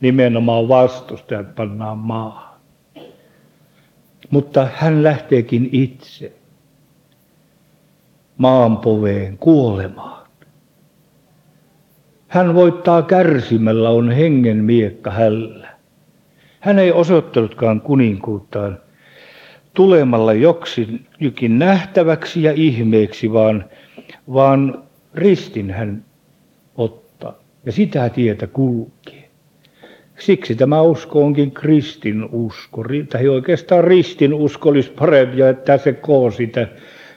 Nimenomaan 0.00 0.68
vastustajat 0.68 1.54
pannaan 1.54 1.98
maahan. 1.98 2.60
Mutta 4.30 4.68
hän 4.74 5.02
lähteekin 5.02 5.68
itse 5.72 6.32
maanpoveen 8.38 9.38
kuolemaan. 9.38 10.26
Hän 12.28 12.54
voittaa 12.54 13.02
kärsimällä, 13.02 13.90
on 13.90 14.10
hengen 14.10 14.56
miekka 14.56 15.10
hällä. 15.10 15.68
Hän 16.60 16.78
ei 16.78 16.92
osoittanutkaan 16.92 17.80
kuninkuuttaan 17.80 18.78
tulemalla 19.74 20.32
jokin 21.20 21.58
nähtäväksi 21.58 22.42
ja 22.42 22.52
ihmeeksi, 22.52 23.32
vaan, 23.32 23.64
vaan 24.34 24.82
ristin 25.14 25.70
hän 25.70 26.04
ottaa 26.76 27.34
ja 27.64 27.72
sitä 27.72 28.08
tietä 28.08 28.46
kulkee. 28.46 28.99
Siksi 30.20 30.54
tämä 30.54 30.82
usko 30.82 31.24
onkin 31.24 31.52
kristin 31.52 32.28
usko, 32.32 32.84
tai 33.12 33.28
oikeastaan 33.28 33.84
ristin 33.84 34.34
usko 34.34 34.68
olisi 34.68 34.90
parempi, 34.90 35.42
että 35.42 35.78
se 35.78 35.92
koo 35.92 36.30
siitä, 36.30 36.68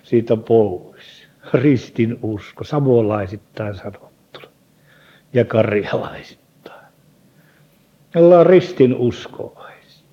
siitä 0.04 0.38
pois. 0.38 1.28
Ristin 1.54 2.20
usko, 2.22 2.64
savolaisittain 2.64 3.76
sanottuna 3.76 4.48
ja 5.34 5.46
karjalaisittain 5.46 6.44
ollaan 8.16 8.46
ristin 8.46 8.96
uskovaisia. 8.96 10.08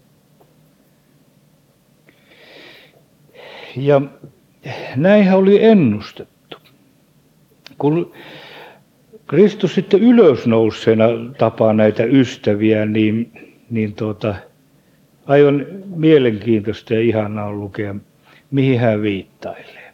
Ja 3.76 4.00
näinhän 4.96 5.38
oli 5.38 5.64
ennustettu. 5.64 6.56
Kun 7.78 8.12
Kristus 9.30 9.74
sitten 9.74 10.02
ylösnouseena 10.02 11.04
tapaa 11.38 11.72
näitä 11.72 12.04
ystäviä, 12.04 12.86
niin, 12.86 13.32
niin 13.70 13.94
tuota, 13.94 14.34
aivan 15.26 15.66
mielenkiintoista 15.96 16.94
ja 16.94 17.00
ihanaa 17.00 17.46
on 17.46 17.60
lukea, 17.60 17.94
mihin 18.50 18.80
hän 18.80 19.02
viittailee. 19.02 19.92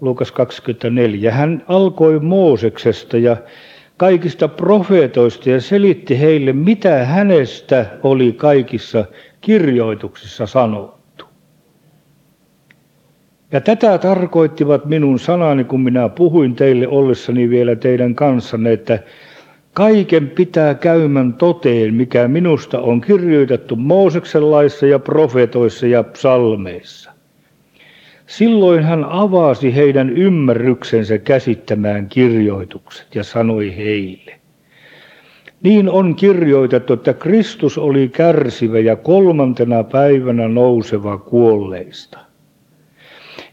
Lukas 0.00 0.32
24. 0.32 1.32
Hän 1.32 1.64
alkoi 1.68 2.20
Mooseksesta 2.20 3.18
ja 3.18 3.36
kaikista 3.96 4.48
profeetoista 4.48 5.50
ja 5.50 5.60
selitti 5.60 6.20
heille, 6.20 6.52
mitä 6.52 7.04
hänestä 7.04 7.86
oli 8.02 8.32
kaikissa 8.32 9.04
kirjoituksissa 9.40 10.46
sanottu. 10.46 10.99
Ja 13.52 13.60
tätä 13.60 13.98
tarkoittivat 13.98 14.84
minun 14.84 15.18
sanani, 15.18 15.64
kun 15.64 15.80
minä 15.80 16.08
puhuin 16.08 16.54
teille 16.54 16.88
ollessani 16.88 17.50
vielä 17.50 17.76
teidän 17.76 18.14
kanssanne, 18.14 18.72
että 18.72 18.98
kaiken 19.74 20.28
pitää 20.28 20.74
käymän 20.74 21.34
toteen, 21.34 21.94
mikä 21.94 22.28
minusta 22.28 22.80
on 22.80 23.00
kirjoitettu 23.00 23.76
Mooseksen 23.76 24.50
laissa 24.50 24.86
ja 24.86 24.98
profetoissa 24.98 25.86
ja 25.86 26.02
psalmeissa. 26.02 27.10
Silloin 28.26 28.84
hän 28.84 29.04
avasi 29.04 29.76
heidän 29.76 30.10
ymmärryksensä 30.10 31.18
käsittämään 31.18 32.08
kirjoitukset 32.08 33.14
ja 33.14 33.24
sanoi 33.24 33.76
heille. 33.76 34.34
Niin 35.62 35.88
on 35.88 36.14
kirjoitettu, 36.14 36.92
että 36.92 37.14
Kristus 37.14 37.78
oli 37.78 38.08
kärsivä 38.08 38.78
ja 38.78 38.96
kolmantena 38.96 39.84
päivänä 39.84 40.48
nouseva 40.48 41.18
kuolleista. 41.18 42.29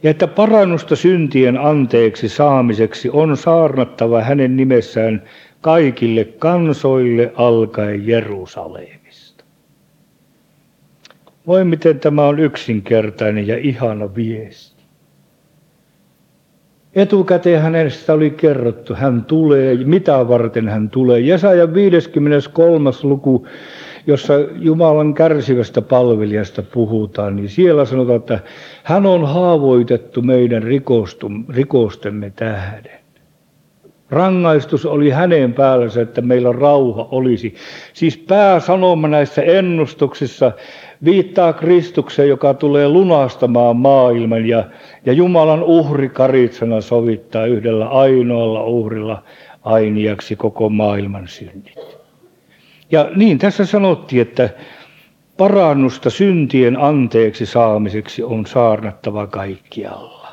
Ja 0.04 0.10
että 0.10 0.28
parannusta 0.28 0.96
syntien 0.96 1.58
anteeksi 1.58 2.30
saamiseksi 2.30 3.10
on 3.10 3.38
saarnattava 3.38 4.22
hänen 4.22 4.58
nimessään 4.58 5.24
kaikille 5.62 6.24
kansoille 6.24 7.32
alkaen 7.36 8.08
Jerusalemista. 8.08 9.44
Voi 11.48 11.66
miten 11.66 12.00
tämä 12.00 12.28
on 12.28 12.40
yksinkertainen 12.40 13.48
ja 13.48 13.58
ihana 13.58 14.16
viesti. 14.16 14.78
Etukäteen 16.96 17.62
hänestä 17.62 18.14
oli 18.14 18.30
kerrottu, 18.30 18.96
hän 18.96 19.26
tulee, 19.26 19.76
mitä 19.76 20.28
varten 20.28 20.68
hän 20.68 20.90
tulee. 20.90 21.20
Jesaja 21.20 21.74
53. 21.74 22.90
luku, 23.04 23.48
jossa 24.08 24.34
Jumalan 24.56 25.14
kärsivästä 25.14 25.82
palvelijasta 25.82 26.62
puhutaan, 26.62 27.36
niin 27.36 27.50
siellä 27.50 27.86
sanotaan, 27.86 28.20
että 28.20 28.40
hän 28.84 29.06
on 29.06 29.28
haavoitettu 29.28 30.22
meidän 30.22 30.64
rikostemme 31.50 32.32
tähden. 32.36 32.98
Rangaistus 34.10 34.86
oli 34.86 35.10
hänen 35.10 35.54
päällänsä, 35.54 36.02
että 36.02 36.22
meillä 36.22 36.52
rauha 36.52 37.08
olisi. 37.12 37.56
Siis 37.94 38.18
pääsanoma 38.18 39.08
näissä 39.08 39.42
ennustuksissa 39.42 40.52
viittaa 41.04 41.54
Kristukseen, 41.54 42.30
joka 42.30 42.54
tulee 42.54 42.90
lunastamaan 42.90 43.76
maailman 43.76 44.46
ja, 44.46 44.64
ja 45.06 45.14
Jumalan 45.14 45.64
uhri 45.64 46.10
karitsana 46.10 46.82
sovittaa 46.82 47.46
yhdellä 47.46 47.88
ainoalla 47.88 48.64
uhrilla 48.64 49.24
ainiaksi 49.64 50.36
koko 50.36 50.70
maailman 50.70 51.28
synnit. 51.28 51.97
Ja 52.92 53.10
niin 53.16 53.38
tässä 53.38 53.66
sanottiin, 53.66 54.22
että 54.22 54.50
parannusta 55.38 56.10
syntien 56.10 56.80
anteeksi 56.80 57.46
saamiseksi 57.46 58.24
on 58.24 58.46
saarnattava 58.46 59.28
kaikkialla. 59.28 60.28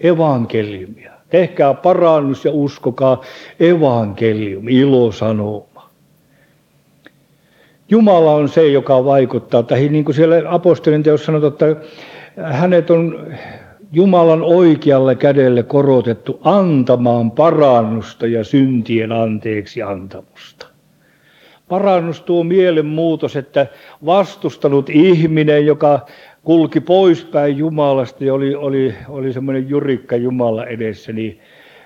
Evankeliumia. 0.00 1.12
Tehkää 1.30 1.74
parannus 1.74 2.44
ja 2.44 2.50
uskokaa 2.54 3.20
evankelium, 3.60 4.68
ilosanoma. 4.68 5.90
Jumala 7.88 8.34
on 8.34 8.48
se, 8.48 8.68
joka 8.68 9.04
vaikuttaa. 9.04 9.62
Tai 9.62 9.88
niin 9.88 10.04
kuin 10.04 10.14
siellä 10.14 10.42
apostolin 10.48 11.02
teossa 11.02 11.26
sanotaan, 11.26 11.52
että 11.52 11.76
hänet 12.52 12.90
on 12.90 13.26
Jumalan 13.92 14.42
oikealle 14.42 15.14
kädelle 15.14 15.62
korotettu 15.62 16.40
antamaan 16.44 17.30
parannusta 17.30 18.26
ja 18.26 18.44
syntien 18.44 19.12
anteeksi 19.12 19.82
antamusta. 19.82 20.71
Parannus 21.72 22.20
tuo 22.20 22.44
mielenmuutos, 22.44 23.36
että 23.36 23.66
vastustanut 24.06 24.90
ihminen, 24.90 25.66
joka 25.66 26.06
kulki 26.42 26.80
poispäin 26.80 27.56
Jumalasta 27.58 28.24
ja 28.24 28.34
oli, 28.34 28.54
oli, 28.54 28.94
oli 29.08 29.32
semmoinen 29.32 29.68
jurikka 29.68 30.16
Jumala 30.16 30.66
edessä, 30.66 31.12
niin, 31.12 31.40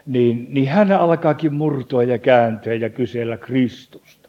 niin, 0.07 0.47
niin 0.51 0.69
hän 0.69 0.93
alkaakin 0.93 1.55
murtua 1.55 2.03
ja 2.03 2.19
kääntyä 2.19 2.75
ja 2.75 2.91
kysellä 2.91 3.37
Kristusta. 3.37 4.29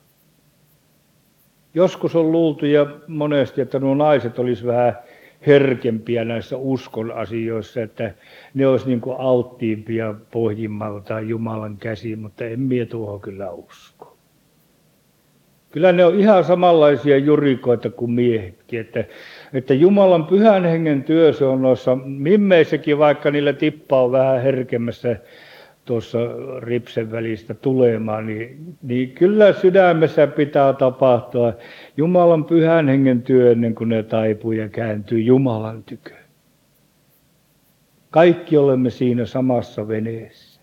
Joskus 1.73 2.15
on 2.15 2.31
luultu 2.31 2.65
ja 2.65 2.85
monesti, 3.07 3.61
että 3.61 3.79
nuo 3.79 3.95
naiset 3.95 4.39
olisivat 4.39 4.75
vähän 4.75 4.97
herkempiä 5.47 6.25
näissä 6.25 6.57
uskon 6.57 7.11
asioissa, 7.11 7.81
että 7.81 8.13
ne 8.53 8.67
olisi 8.67 8.87
niin 8.87 9.01
kuin 9.01 9.15
alttiimpia 9.19 10.13
pohjimmalta 10.31 11.19
Jumalan 11.19 11.77
käsiin, 11.77 12.19
mutta 12.19 12.45
en 12.45 12.59
mie 12.59 12.85
tuohon 12.85 13.21
kyllä 13.21 13.51
usko. 13.51 14.06
Kyllä 15.71 15.91
ne 15.91 16.05
on 16.05 16.19
ihan 16.19 16.43
samanlaisia 16.43 17.17
jurikoita 17.17 17.89
kuin 17.89 18.11
miehetkin, 18.11 18.79
että, 18.79 19.03
että 19.53 19.73
Jumalan 19.73 20.25
pyhän 20.25 20.65
hengen 20.65 21.03
työ 21.03 21.33
se 21.33 21.45
on 21.45 21.61
noissa 21.61 21.95
mimmeissäkin, 21.95 22.97
vaikka 22.97 23.31
niillä 23.31 23.53
tippa 23.53 24.03
on 24.03 24.11
vähän 24.11 24.41
herkemmässä 24.41 25.15
tuossa 25.85 26.19
ripsen 26.59 27.11
välistä 27.11 27.53
tulemaan, 27.53 28.25
niin, 28.25 28.75
niin 28.83 29.11
kyllä 29.11 29.53
sydämessä 29.53 30.27
pitää 30.27 30.73
tapahtua 30.73 31.53
Jumalan 31.97 32.45
pyhän 32.45 32.87
hengen 32.87 33.21
työ 33.21 33.51
ennen 33.51 33.75
kuin 33.75 33.89
ne 33.89 34.03
taipuu 34.03 34.51
ja 34.51 34.69
kääntyy 34.69 35.19
Jumalan 35.19 35.83
tykö. 35.83 36.13
Kaikki 38.09 38.57
olemme 38.57 38.89
siinä 38.89 39.25
samassa 39.25 39.87
veneessä. 39.87 40.61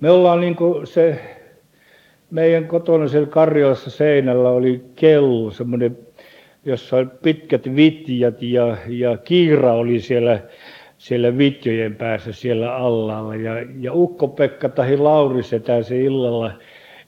Me 0.00 0.10
ollaan 0.10 0.40
niin 0.40 0.56
kuin 0.56 0.86
se, 0.86 1.37
meidän 2.30 2.66
kotona 2.66 3.08
siellä 3.08 3.28
Karjalassa 3.28 3.90
seinällä 3.90 4.50
oli 4.50 4.84
kello, 4.96 5.50
semmoinen, 5.50 5.98
jossa 6.64 6.96
oli 6.96 7.06
pitkät 7.22 7.76
vitjat 7.76 8.42
ja, 8.42 8.76
ja 8.88 9.16
kiira 9.16 9.72
oli 9.72 10.00
siellä 10.00 10.40
siellä 10.98 11.38
vitjojen 11.38 11.96
päässä 11.96 12.32
siellä 12.32 12.76
allalla. 12.76 13.34
Ja, 13.34 13.52
ja 13.80 13.92
Ukko-Pekka 13.94 14.68
tai 14.68 14.96
Lauri 14.96 15.42
se 15.42 16.02
illalla, 16.02 16.52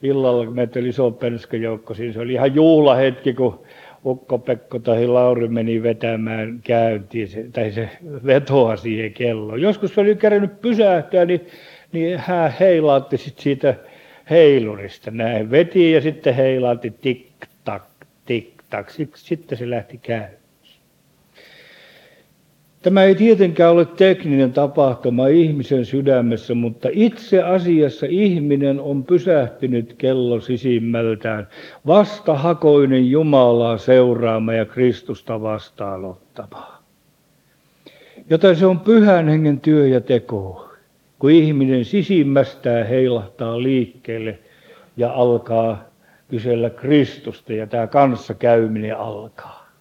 illalla 0.03 0.45
kun 0.45 0.55
meitä 0.55 0.79
oli 0.79 0.89
iso 0.89 1.11
penskäjoukko, 1.11 1.93
siinä 1.93 2.13
se 2.13 2.19
oli 2.19 2.33
ihan 2.33 2.55
juhlahetki, 2.55 3.33
kun 3.33 3.63
Ukko-Pekko 4.05 4.79
tai 4.79 5.07
Lauri 5.07 5.47
meni 5.47 5.83
vetämään 5.83 6.59
käyntiin, 6.63 7.27
se, 7.27 7.45
tai 7.53 7.71
se 7.71 7.89
vetoa 8.25 8.75
siihen 8.75 9.13
kelloon. 9.13 9.61
Joskus 9.61 9.93
se 9.95 10.01
oli 10.01 10.15
kerännyt 10.15 10.61
pysähtyä, 10.61 11.25
niin, 11.25 11.47
niin 11.91 12.17
hän 12.17 12.53
heilaatti 12.59 13.17
sit 13.17 13.39
siitä 13.39 13.75
heilurista 14.29 15.11
näin. 15.11 15.51
Veti 15.51 15.91
ja 15.91 16.01
sitten 16.01 16.35
heilaatti 16.35 16.93
tik-tak, 17.01 17.83
tik-tak. 18.25 18.89
Sitten 19.15 19.57
se 19.57 19.69
lähti 19.69 19.97
käyntiin. 19.97 20.41
Tämä 22.81 23.03
ei 23.03 23.15
tietenkään 23.15 23.71
ole 23.71 23.85
tekninen 23.85 24.53
tapahtuma 24.53 25.27
ihmisen 25.27 25.85
sydämessä, 25.85 26.53
mutta 26.53 26.89
itse 26.91 27.43
asiassa 27.43 28.05
ihminen 28.09 28.79
on 28.79 29.03
pysähtynyt 29.03 29.95
kello 29.97 30.41
sisimmältään, 30.41 31.47
vastahakoinen 31.87 33.11
Jumalaa 33.11 33.77
seuraama 33.77 34.53
ja 34.53 34.65
Kristusta 34.65 35.41
vastaanottama. 35.41 36.81
Joten 38.29 38.55
se 38.55 38.65
on 38.65 38.79
pyhän 38.79 39.27
hengen 39.27 39.59
työ 39.59 39.87
ja 39.87 40.01
teko, 40.01 40.70
kun 41.21 41.31
ihminen 41.31 41.85
sisimmästään 41.85 42.87
heilahtaa 42.87 43.63
liikkeelle 43.63 44.39
ja 44.97 45.13
alkaa 45.13 45.83
kysellä 46.27 46.69
Kristusta 46.69 47.53
ja 47.53 47.67
tämä 47.67 47.87
kanssakäyminen 47.87 48.97
alkaa. 48.97 49.71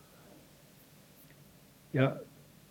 Ja 1.94 2.16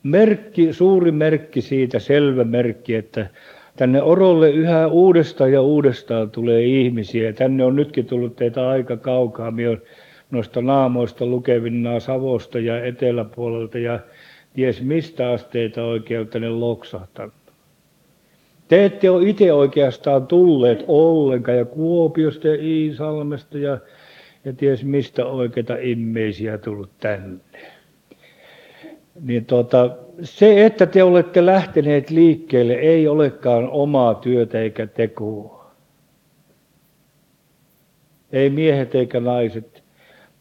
merkki, 0.03 0.73
suuri 0.73 1.11
merkki 1.11 1.61
siitä, 1.61 1.99
selvä 1.99 2.43
merkki, 2.43 2.95
että 2.95 3.27
tänne 3.75 4.01
Orolle 4.01 4.49
yhä 4.49 4.87
uudestaan 4.87 5.51
ja 5.51 5.61
uudestaan 5.61 6.31
tulee 6.31 6.65
ihmisiä. 6.65 7.33
Tänne 7.33 7.65
on 7.65 7.75
nytkin 7.75 8.05
tullut 8.05 8.35
teitä 8.35 8.69
aika 8.69 8.97
kaukaa. 8.97 9.51
Minä 9.51 9.69
olen 9.69 9.81
noista 10.31 10.61
naamoista 10.61 11.25
lukevinnaa 11.25 11.99
Savosta 11.99 12.59
ja 12.59 12.85
eteläpuolelta 12.85 13.77
ja 13.77 13.99
ties 14.53 14.81
mistä 14.81 15.29
asteita 15.29 15.83
oikein 15.83 16.27
tänne 16.27 16.49
loksahtanut. 16.49 17.48
Te 18.69 18.85
ette 18.85 19.09
ole 19.09 19.29
itse 19.29 19.53
oikeastaan 19.53 20.27
tulleet 20.27 20.83
ollenkaan 20.87 21.57
ja 21.57 21.65
Kuopiosta 21.65 22.47
ja 22.47 22.55
Iisalmesta 22.55 23.57
ja, 23.57 23.77
ja 24.45 24.53
ties 24.53 24.83
mistä 24.83 25.25
oikeita 25.25 25.75
immeisiä 25.81 26.57
tullut 26.57 26.89
tänne 26.99 27.39
niin 29.21 29.45
tuota, 29.45 29.97
se, 30.21 30.65
että 30.65 30.85
te 30.85 31.03
olette 31.03 31.45
lähteneet 31.45 32.09
liikkeelle, 32.09 32.73
ei 32.73 33.07
olekaan 33.07 33.69
omaa 33.69 34.15
työtä 34.15 34.59
eikä 34.59 34.87
tekoa. 34.87 35.71
Ei 38.31 38.49
miehet 38.49 38.95
eikä 38.95 39.19
naiset. 39.19 39.83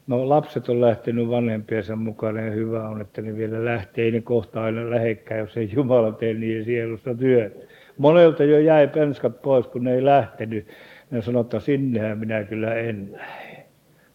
No 0.06 0.28
lapset 0.28 0.68
on 0.68 0.80
lähtenyt 0.80 1.28
vanhempiensa 1.28 1.96
mukana 1.96 2.40
ja 2.40 2.50
hyvä 2.50 2.88
on, 2.88 3.00
että 3.00 3.22
ne 3.22 3.36
vielä 3.36 3.64
lähtee. 3.64 4.04
Ei 4.04 4.10
ne 4.10 4.20
kohta 4.20 4.62
aina 4.62 4.90
lähekkään, 4.90 5.40
jos 5.40 5.56
ei 5.56 5.70
Jumala 5.72 6.12
tee 6.12 6.34
niiden 6.34 6.64
sielusta 6.64 7.14
työtä. 7.14 7.56
Monelta 7.98 8.44
jo 8.44 8.58
jäi 8.58 8.88
penskat 8.88 9.42
pois, 9.42 9.66
kun 9.66 9.84
ne 9.84 9.94
ei 9.94 10.04
lähtenyt. 10.04 10.66
Ne 11.10 11.22
sanoi, 11.22 11.40
että 11.40 11.60
sinnehän 11.60 12.18
minä 12.18 12.44
kyllä 12.44 12.74
en 12.74 13.08
lähde. 13.12 13.64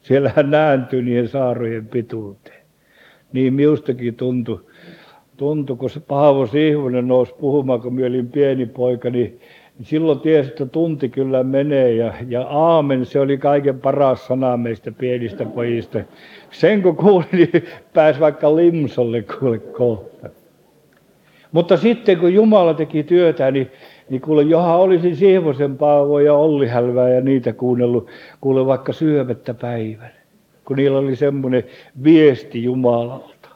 Siellähän 0.01 0.51
nääntyy 0.51 1.01
niiden 1.01 1.27
saarojen 1.27 1.87
pituuteen 1.87 2.63
niin 3.33 3.53
minustakin 3.53 4.15
tuntui, 4.15 4.59
tuntui 5.37 5.75
kun 5.75 5.89
se 5.89 5.99
Paavo 5.99 6.47
Sihvonen 6.47 7.07
nousi 7.07 7.33
puhumaan, 7.39 7.81
kun 7.81 7.93
minä 7.93 8.07
olin 8.07 8.29
pieni 8.29 8.65
poika, 8.65 9.09
niin 9.09 9.39
silloin 9.81 10.19
tiesi, 10.19 10.49
että 10.49 10.65
tunti 10.65 11.09
kyllä 11.09 11.43
menee 11.43 11.93
ja, 11.93 12.13
ja 12.27 12.41
aamen, 12.41 13.05
se 13.05 13.19
oli 13.19 13.37
kaiken 13.37 13.79
paras 13.79 14.27
sana 14.27 14.57
meistä 14.57 14.91
pienistä 14.91 15.45
pojista. 15.45 15.99
Sen 16.51 16.81
kun 16.81 16.95
kuuli, 16.95 17.25
niin 17.31 17.63
pääsi 17.93 18.19
vaikka 18.19 18.55
limsolle 18.55 19.21
kuule 19.21 19.59
kohta. 19.59 20.29
Mutta 21.53 21.77
sitten 21.77 22.17
kun 22.17 22.33
Jumala 22.33 22.73
teki 22.73 23.03
työtä, 23.03 23.51
niin, 23.51 23.71
niin 24.09 24.21
kuule, 24.21 24.43
johan 24.43 24.79
olisin 24.79 25.15
Sihvosen 25.15 25.77
Paavo 25.77 26.19
ja 26.19 26.33
Olli 26.33 26.67
Hälvää 26.67 27.09
ja 27.09 27.21
niitä 27.21 27.53
kuunnellut, 27.53 28.09
kuule 28.41 28.65
vaikka 28.65 28.93
syömättä 28.93 29.53
päivän 29.53 30.11
kun 30.65 30.77
niillä 30.77 30.97
oli 30.97 31.15
semmoinen 31.15 31.63
viesti 32.03 32.63
Jumalalta. 32.63 33.49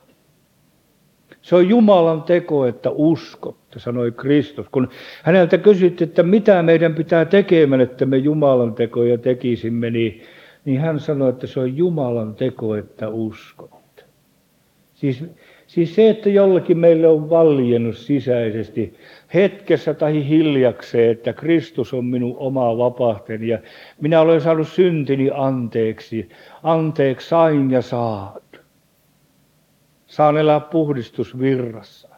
Se 1.42 1.56
on 1.56 1.70
Jumalan 1.70 2.24
teko, 2.24 2.66
että 2.66 2.90
uskotte, 2.90 3.80
sanoi 3.80 4.12
Kristus. 4.12 4.70
Kun 4.70 4.90
häneltä 5.24 5.58
kysyttiin, 5.58 6.08
että 6.10 6.24
mitä 6.24 6.64
meidän 6.64 6.96
pitää 6.96 7.26
tekemään, 7.26 7.82
että 7.82 8.06
me 8.06 8.18
Jumalan 8.18 8.74
tekoja 8.74 9.18
tekisimme, 9.18 9.90
niin, 9.90 10.22
niin 10.66 10.80
hän 10.80 11.00
sanoi, 11.00 11.30
että 11.30 11.48
se 11.48 11.60
on 11.60 11.78
Jumalan 11.78 12.36
teko, 12.36 12.76
että 12.76 13.10
uskotte. 13.10 14.04
Siis, 14.94 15.24
siis 15.68 15.96
se, 15.96 16.10
että 16.10 16.30
jollakin 16.30 16.78
meille 16.78 17.08
on 17.08 17.30
valjennut 17.30 17.98
sisäisesti 17.98 18.94
hetkessä 19.34 19.94
tai 19.94 20.30
hiljakseen, 20.30 21.12
että 21.12 21.34
Kristus 21.34 21.94
on 21.94 22.06
minun 22.06 22.38
oma 22.38 22.78
vapahteni 22.78 23.48
ja 23.48 23.60
minä 24.02 24.22
olen 24.22 24.42
saanut 24.42 24.68
syntini 24.68 25.30
anteeksi. 25.34 26.30
Anteeksi 26.64 27.28
sain 27.28 27.72
ja 27.72 27.82
saat. 27.82 28.62
Saan 30.06 30.38
elää 30.38 30.60
puhdistusvirrassa. 30.60 32.10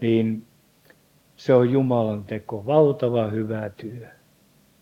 Niin 0.00 0.42
Se 1.36 1.54
on 1.54 1.70
Jumalan 1.72 2.24
teko, 2.24 2.66
valtava 2.66 3.28
hyvä 3.28 3.70
työ. 3.76 4.06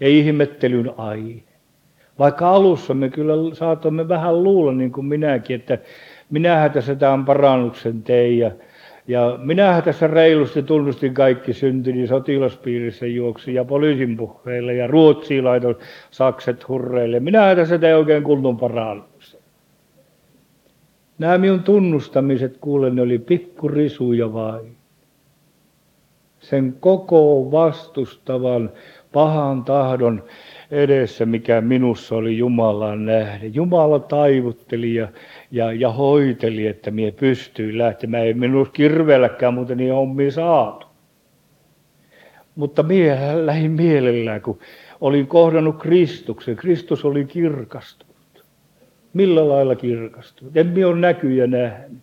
Ja 0.01 0.09
ihmettelyn 0.09 0.93
aihe. 0.97 1.43
Vaikka 2.19 2.51
alussa 2.51 2.95
me 2.95 3.09
kyllä 3.09 3.55
saatamme 3.55 4.09
vähän 4.09 4.45
luulla, 4.45 4.73
niin 4.73 4.93
kuin 4.93 5.07
minäkin, 5.07 5.57
että 5.57 5.79
minähän 6.33 6.71
tässä 6.71 6.95
tämän 6.95 7.25
parannuksen 7.25 8.03
tein 8.03 8.39
ja, 8.39 8.51
ja 9.09 9.39
minähän 9.43 9.83
tässä 9.83 10.07
reilusti 10.07 10.63
tunnustin 10.63 11.15
kaikki 11.15 11.53
syntini 11.53 12.07
sotilaspiirissä 12.07 13.07
juoksi 13.07 13.55
ja 13.55 13.65
poliisin 13.65 14.17
puheille 14.17 14.75
ja 14.75 14.87
Ruotsiin 14.87 15.45
laitoin 15.45 15.77
sakset 16.11 16.69
hurreille. 16.69 17.21
Minähän 17.21 17.57
tässä 17.57 17.79
tein 17.79 17.97
oikein 17.97 18.23
kunnon 18.23 18.57
parannuksen. 18.57 19.41
Nämä 21.19 21.39
minun 21.39 21.63
tunnustamiset, 21.63 22.57
kuulen, 22.61 22.97
ne 22.97 23.03
oli 23.03 23.19
pikkurisuja 23.19 24.33
vain. 24.33 24.77
Sen 26.41 26.77
koko 26.81 27.49
vastustavan 27.53 28.71
pahan 29.13 29.65
tahdon 29.65 30.23
edessä, 30.73 31.27
mikä 31.27 31.61
minussa 31.61 32.15
oli 32.15 32.39
Jumalan 32.39 33.07
nähden. 33.07 33.55
Jumala 33.55 33.99
taivutteli 33.99 34.95
ja, 34.95 35.09
ja, 35.51 35.73
ja 35.73 35.91
hoiteli, 35.93 36.67
että 36.67 36.91
minä 36.91 37.13
pystyin 37.13 37.79
lähtemään. 37.79 38.27
Ei 38.27 38.35
minun 38.35 38.71
kirveelläkään 38.73 39.55
muuten 39.55 39.77
niin 39.77 39.93
hommi 39.93 40.31
saatu. 40.31 40.87
Mutta 42.55 42.83
minä 42.83 43.47
lähdin 43.47 43.71
mielellään, 43.71 44.43
kun 44.43 44.59
olin 45.01 45.27
kohdannut 45.27 45.83
Kristuksen. 45.83 46.57
Kristus 46.57 47.05
oli 47.05 47.25
kirkastunut. 47.25 48.45
Millä 49.13 49.49
lailla 49.49 49.75
kirkastunut? 49.75 50.57
En 50.57 50.67
minä 50.67 50.89
ole 50.89 51.01
näkyjä 51.01 51.47
nähnyt. 51.47 51.99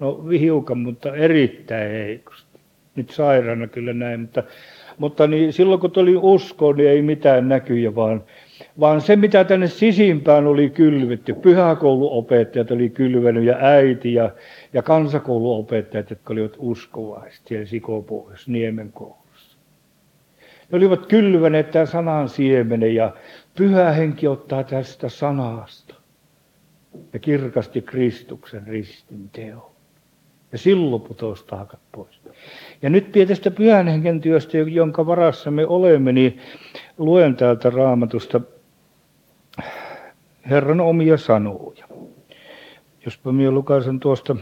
No 0.00 0.24
hiukan, 0.40 0.78
mutta 0.78 1.16
erittäin 1.16 1.90
heikosti. 1.90 2.58
Nyt 2.96 3.10
sairaana 3.10 3.66
kyllä 3.66 3.92
näin, 3.92 4.20
mutta 4.20 4.42
mutta 4.98 5.26
niin 5.26 5.52
silloin 5.52 5.80
kun 5.80 5.90
tuli 5.90 6.16
usko, 6.16 6.72
niin 6.72 6.88
ei 6.88 7.02
mitään 7.02 7.48
näkyjä, 7.48 7.94
vaan, 7.94 8.24
vaan 8.80 9.00
se 9.00 9.16
mitä 9.16 9.44
tänne 9.44 9.66
sisimpään 9.66 10.46
oli 10.46 10.70
kylvetty, 10.70 11.34
pyhäkouluopettajat 11.34 12.70
oli 12.70 12.90
kylvänyt 12.90 13.44
ja 13.44 13.56
äiti 13.60 14.14
ja, 14.14 14.30
ja 14.72 14.82
kansakouluopettajat, 14.82 16.10
jotka 16.10 16.32
olivat 16.32 16.54
uskovaiset 16.58 17.46
siellä 17.46 17.66
Sikopohjassa, 17.66 18.50
Niemen 18.50 18.92
koulussa. 18.92 19.58
Ne 20.70 20.76
olivat 20.76 21.06
kylväneet 21.06 21.70
tämän 21.70 21.86
sanan 21.86 22.28
siemenen 22.28 22.94
ja 22.94 23.12
pyhä 23.56 23.92
henki 23.92 24.28
ottaa 24.28 24.64
tästä 24.64 25.08
sanasta 25.08 25.94
ja 27.12 27.18
kirkasti 27.18 27.82
Kristuksen 27.82 28.66
ristin 28.66 29.30
teon. 29.32 29.74
Ja 30.52 30.58
silloin 30.58 31.02
putosi 31.02 31.46
taakat 31.46 31.80
pois. 31.92 32.20
Ja 32.82 32.90
nyt 32.90 33.06
tästä 33.28 33.50
pyhän 33.50 33.88
hengen 33.88 34.20
työstä, 34.20 34.58
jonka 34.58 35.06
varassa 35.06 35.50
me 35.50 35.66
olemme, 35.66 36.12
niin 36.12 36.38
luen 36.98 37.36
täältä 37.36 37.70
raamatusta 37.70 38.40
Herran 40.50 40.80
omia 40.80 41.16
sanoja. 41.16 41.88
Jospa 43.04 43.32
minä 43.32 43.50
lukaisen 43.50 44.00
tuosta 44.00 44.36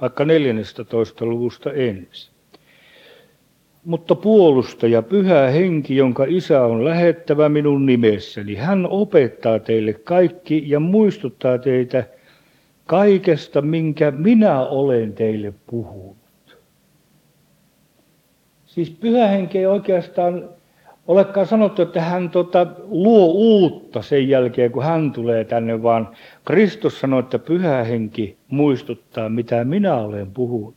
vaikka 0.00 0.24
14. 0.24 1.24
luvusta 1.24 1.72
ensin. 1.72 2.34
Mutta 3.84 4.14
puolustaja, 4.14 5.02
pyhä 5.02 5.46
henki, 5.46 5.96
jonka 5.96 6.24
isä 6.28 6.64
on 6.64 6.84
lähettävä 6.84 7.48
minun 7.48 7.86
nimessäni, 7.86 8.54
hän 8.54 8.86
opettaa 8.86 9.58
teille 9.58 9.92
kaikki 9.92 10.62
ja 10.66 10.80
muistuttaa 10.80 11.58
teitä– 11.58 12.04
kaikesta, 12.90 13.62
minkä 13.62 14.10
minä 14.10 14.60
olen 14.60 15.12
teille 15.12 15.52
puhunut. 15.66 16.58
Siis 18.66 18.90
pyhä 18.90 19.26
henki 19.26 19.58
ei 19.58 19.66
oikeastaan 19.66 20.48
olekaan 21.08 21.46
sanottu, 21.46 21.82
että 21.82 22.00
hän 22.00 22.30
tota, 22.30 22.66
luo 22.88 23.26
uutta 23.26 24.02
sen 24.02 24.28
jälkeen, 24.28 24.72
kun 24.72 24.84
hän 24.84 25.12
tulee 25.12 25.44
tänne, 25.44 25.82
vaan 25.82 26.08
Kristus 26.44 27.00
sanoi, 27.00 27.20
että 27.20 27.38
pyhä 27.38 27.84
henki 27.84 28.36
muistuttaa, 28.48 29.28
mitä 29.28 29.64
minä 29.64 29.94
olen 29.96 30.30
puhunut. 30.30 30.74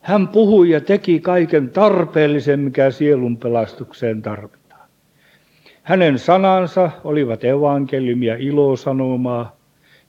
Hän 0.00 0.28
puhui 0.28 0.70
ja 0.70 0.80
teki 0.80 1.20
kaiken 1.20 1.70
tarpeellisen, 1.70 2.60
mikä 2.60 2.90
sielun 2.90 3.36
pelastukseen 3.36 4.22
tarvitaan. 4.22 4.88
Hänen 5.82 6.18
sanansa 6.18 6.90
olivat 7.04 7.44
evankeliumia, 7.44 8.36
ilosanomaa, 8.36 9.59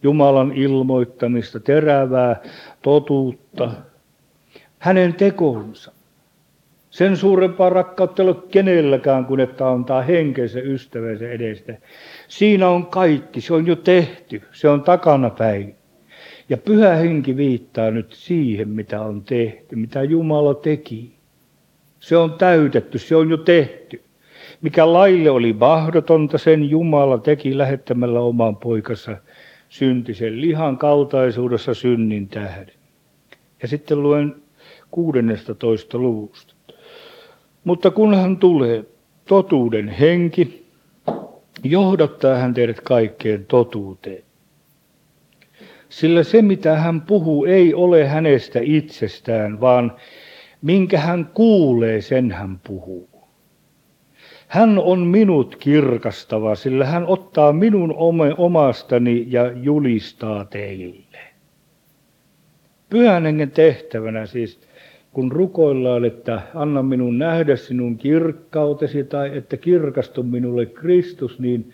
Jumalan 0.03 0.51
ilmoittamista, 0.55 1.59
terävää 1.59 2.41
totuutta, 2.81 3.71
hänen 4.79 5.13
tekonsa. 5.13 5.91
Sen 6.89 7.17
suurempaa 7.17 7.69
rakkautta 7.69 8.23
ei 8.23 8.29
ole 8.29 8.37
kenelläkään 8.51 9.25
kuin 9.25 9.39
että 9.39 9.69
antaa 9.69 10.01
henkensä 10.01 10.59
ystävänsä 10.59 11.31
edestä. 11.31 11.73
Siinä 12.27 12.69
on 12.69 12.85
kaikki, 12.85 13.41
se 13.41 13.53
on 13.53 13.67
jo 13.67 13.75
tehty, 13.75 14.41
se 14.51 14.69
on 14.69 14.81
takana 14.81 15.29
päin. 15.29 15.75
Ja 16.49 16.57
pyhä 16.57 16.95
henki 16.95 17.37
viittaa 17.37 17.91
nyt 17.91 18.11
siihen, 18.11 18.69
mitä 18.69 19.01
on 19.01 19.23
tehty, 19.23 19.75
mitä 19.75 20.03
Jumala 20.03 20.53
teki. 20.53 21.11
Se 21.99 22.17
on 22.17 22.33
täytetty, 22.33 22.97
se 22.99 23.15
on 23.15 23.29
jo 23.29 23.37
tehty. 23.37 24.01
Mikä 24.61 24.93
laille 24.93 25.29
oli 25.29 25.53
mahdotonta, 25.53 26.37
sen 26.37 26.69
Jumala 26.69 27.17
teki 27.17 27.57
lähettämällä 27.57 28.19
oman 28.19 28.55
poikansa 28.55 29.17
syntisen 29.71 30.41
lihan 30.41 30.77
kaltaisuudessa 30.77 31.73
synnin 31.73 32.27
tähden. 32.27 32.73
Ja 33.61 33.67
sitten 33.67 34.03
luen 34.03 34.35
16. 34.91 35.97
luvusta. 35.97 36.53
Mutta 37.63 37.91
kun 37.91 38.15
hän 38.15 38.37
tulee, 38.37 38.85
totuuden 39.25 39.89
henki, 39.89 40.65
johdattaa 41.63 42.35
hän 42.35 42.53
teidät 42.53 42.81
kaikkeen 42.81 43.45
totuuteen. 43.45 44.23
Sillä 45.89 46.23
se, 46.23 46.41
mitä 46.41 46.75
hän 46.75 47.01
puhuu, 47.01 47.45
ei 47.45 47.73
ole 47.73 48.07
hänestä 48.07 48.59
itsestään, 48.63 49.61
vaan 49.61 49.95
minkä 50.61 50.99
hän 50.99 51.29
kuulee, 51.33 52.01
sen 52.01 52.31
hän 52.31 52.59
puhuu. 52.59 53.10
Hän 54.51 54.79
on 54.79 54.99
minut 54.99 55.55
kirkastava, 55.55 56.55
sillä 56.55 56.85
hän 56.85 57.05
ottaa 57.07 57.53
minun 57.53 57.95
omastani 58.37 59.25
ja 59.29 59.51
julistaa 59.51 60.45
teille. 60.45 61.19
Pyhän 62.89 63.25
hengen 63.25 63.51
tehtävänä 63.51 64.25
siis, 64.25 64.59
kun 65.13 65.31
rukoillaan, 65.31 66.05
että 66.05 66.41
anna 66.55 66.83
minun 66.83 67.19
nähdä 67.19 67.55
sinun 67.55 67.97
kirkkautesi 67.97 69.03
tai 69.03 69.37
että 69.37 69.57
kirkastu 69.57 70.23
minulle 70.23 70.65
Kristus, 70.65 71.39
niin 71.39 71.73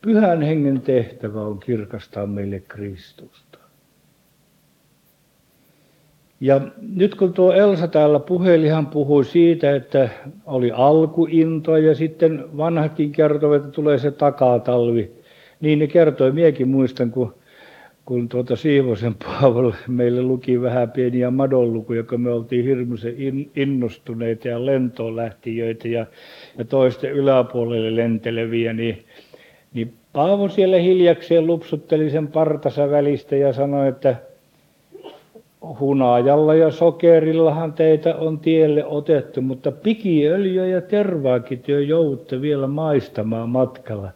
pyhän 0.00 0.42
hengen 0.42 0.80
tehtävä 0.80 1.40
on 1.40 1.60
kirkastaa 1.60 2.26
meille 2.26 2.60
Kristusta. 2.60 3.47
Ja 6.40 6.60
nyt 6.96 7.14
kun 7.14 7.32
tuo 7.32 7.52
Elsa 7.52 7.88
täällä 7.88 8.18
puheli, 8.18 8.68
hän 8.68 8.86
puhui 8.86 9.24
siitä, 9.24 9.76
että 9.76 10.08
oli 10.46 10.70
alkuintoa 10.70 11.78
ja 11.78 11.94
sitten 11.94 12.44
vanhatkin 12.56 13.12
kertovat, 13.12 13.56
että 13.56 13.70
tulee 13.70 13.98
se 13.98 14.10
takatalvi. 14.10 15.10
Niin 15.60 15.78
ne 15.78 15.86
kertoi, 15.86 16.32
miekin 16.32 16.68
muistan, 16.68 17.10
kun, 17.10 17.34
kun 18.04 18.28
tuota 18.28 18.56
Siivosen 18.56 19.14
Paavolle 19.14 19.74
meille 19.88 20.22
luki 20.22 20.62
vähän 20.62 20.90
pieniä 20.90 21.30
madonlukuja, 21.30 22.02
kun 22.02 22.20
me 22.20 22.30
oltiin 22.30 22.64
hirmuisen 22.64 23.14
innostuneita 23.56 24.48
ja 24.48 24.66
lentoon 24.66 25.16
lähtiöitä 25.16 25.88
ja, 25.88 26.06
ja 26.58 26.64
toisten 26.64 27.12
yläpuolelle 27.12 27.96
lenteleviä, 27.96 28.72
niin, 28.72 29.04
niin 29.74 29.92
Paavo 30.12 30.48
siellä 30.48 30.76
hiljakseen 30.76 31.46
lupsutteli 31.46 32.10
sen 32.10 32.28
partansa 32.28 32.90
välistä 32.90 33.36
ja 33.36 33.52
sanoi, 33.52 33.88
että 33.88 34.16
hunajalla 35.60 36.54
ja 36.54 36.70
sokerillahan 36.70 37.72
teitä 37.72 38.16
on 38.16 38.38
tielle 38.38 38.84
otettu, 38.84 39.42
mutta 39.42 39.72
pikiöljyä 39.72 40.66
ja 40.66 40.80
tervaakin 40.80 41.58
työ 41.58 41.82
joudutte 41.82 42.40
vielä 42.40 42.66
maistamaan 42.66 43.48
matkalla. 43.48 44.10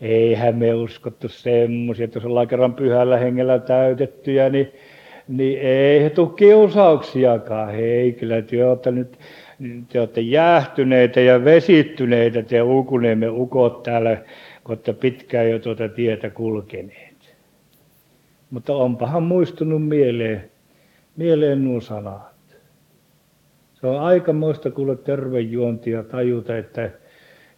Eihän 0.00 0.56
me 0.56 0.74
uskottu 0.74 1.28
semmoisia, 1.28 2.04
että 2.04 2.16
jos 2.16 2.24
ollaan 2.24 2.48
kerran 2.48 2.74
pyhällä 2.74 3.16
hengellä 3.16 3.58
täytettyjä, 3.58 4.48
niin, 4.48 4.72
niin 5.28 5.60
ei 5.60 6.10
tule 6.10 6.30
kiusauksiakaan. 6.36 7.72
Hei, 7.72 8.12
kyllä 8.12 8.42
te 8.42 8.66
olette 8.66 8.90
nyt 8.90 9.18
te 9.88 10.00
olette 10.00 10.20
jäähtyneitä 10.20 11.20
ja 11.20 11.44
vesittyneitä, 11.44 12.42
te 12.42 12.62
ukuneemme 12.62 13.28
ukot 13.28 13.82
täällä, 13.82 14.16
kun 14.64 14.72
olette 14.72 14.92
pitkään 14.92 15.50
jo 15.50 15.58
tuota 15.58 15.88
tietä 15.88 16.30
kulkeneet. 16.30 17.36
Mutta 18.50 18.74
onpahan 18.74 19.22
muistunut 19.22 19.88
mieleen 19.88 20.51
mieleen 21.16 21.64
nuo 21.64 21.80
sanat. 21.80 22.32
Se 23.74 23.86
on 23.86 24.00
aikamoista 24.00 24.70
kuule 24.70 24.96
tervejuontia 24.96 26.02
tajuta, 26.02 26.56
että, 26.56 26.90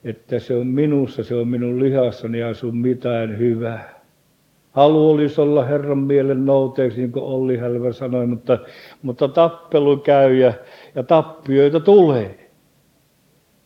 että 0.04 0.38
se 0.38 0.56
on 0.56 0.66
minussa, 0.66 1.24
se 1.24 1.34
on 1.34 1.48
minun 1.48 1.80
lihassani 1.80 2.38
ja 2.38 2.54
sun 2.54 2.76
mitään 2.76 3.38
hyvää. 3.38 4.00
Halu 4.72 5.10
olisi 5.10 5.40
olla 5.40 5.64
Herran 5.64 5.98
mielen 5.98 6.46
nouteeksi, 6.46 7.00
niin 7.00 7.12
kuin 7.12 7.24
Olli 7.24 7.56
Hälvä 7.56 7.92
sanoi, 7.92 8.26
mutta, 8.26 8.58
mutta 9.02 9.28
tappelu 9.28 9.96
käy 9.96 10.34
ja, 10.34 10.52
ja 10.94 11.02
tappioita 11.02 11.80
tulee. 11.80 12.50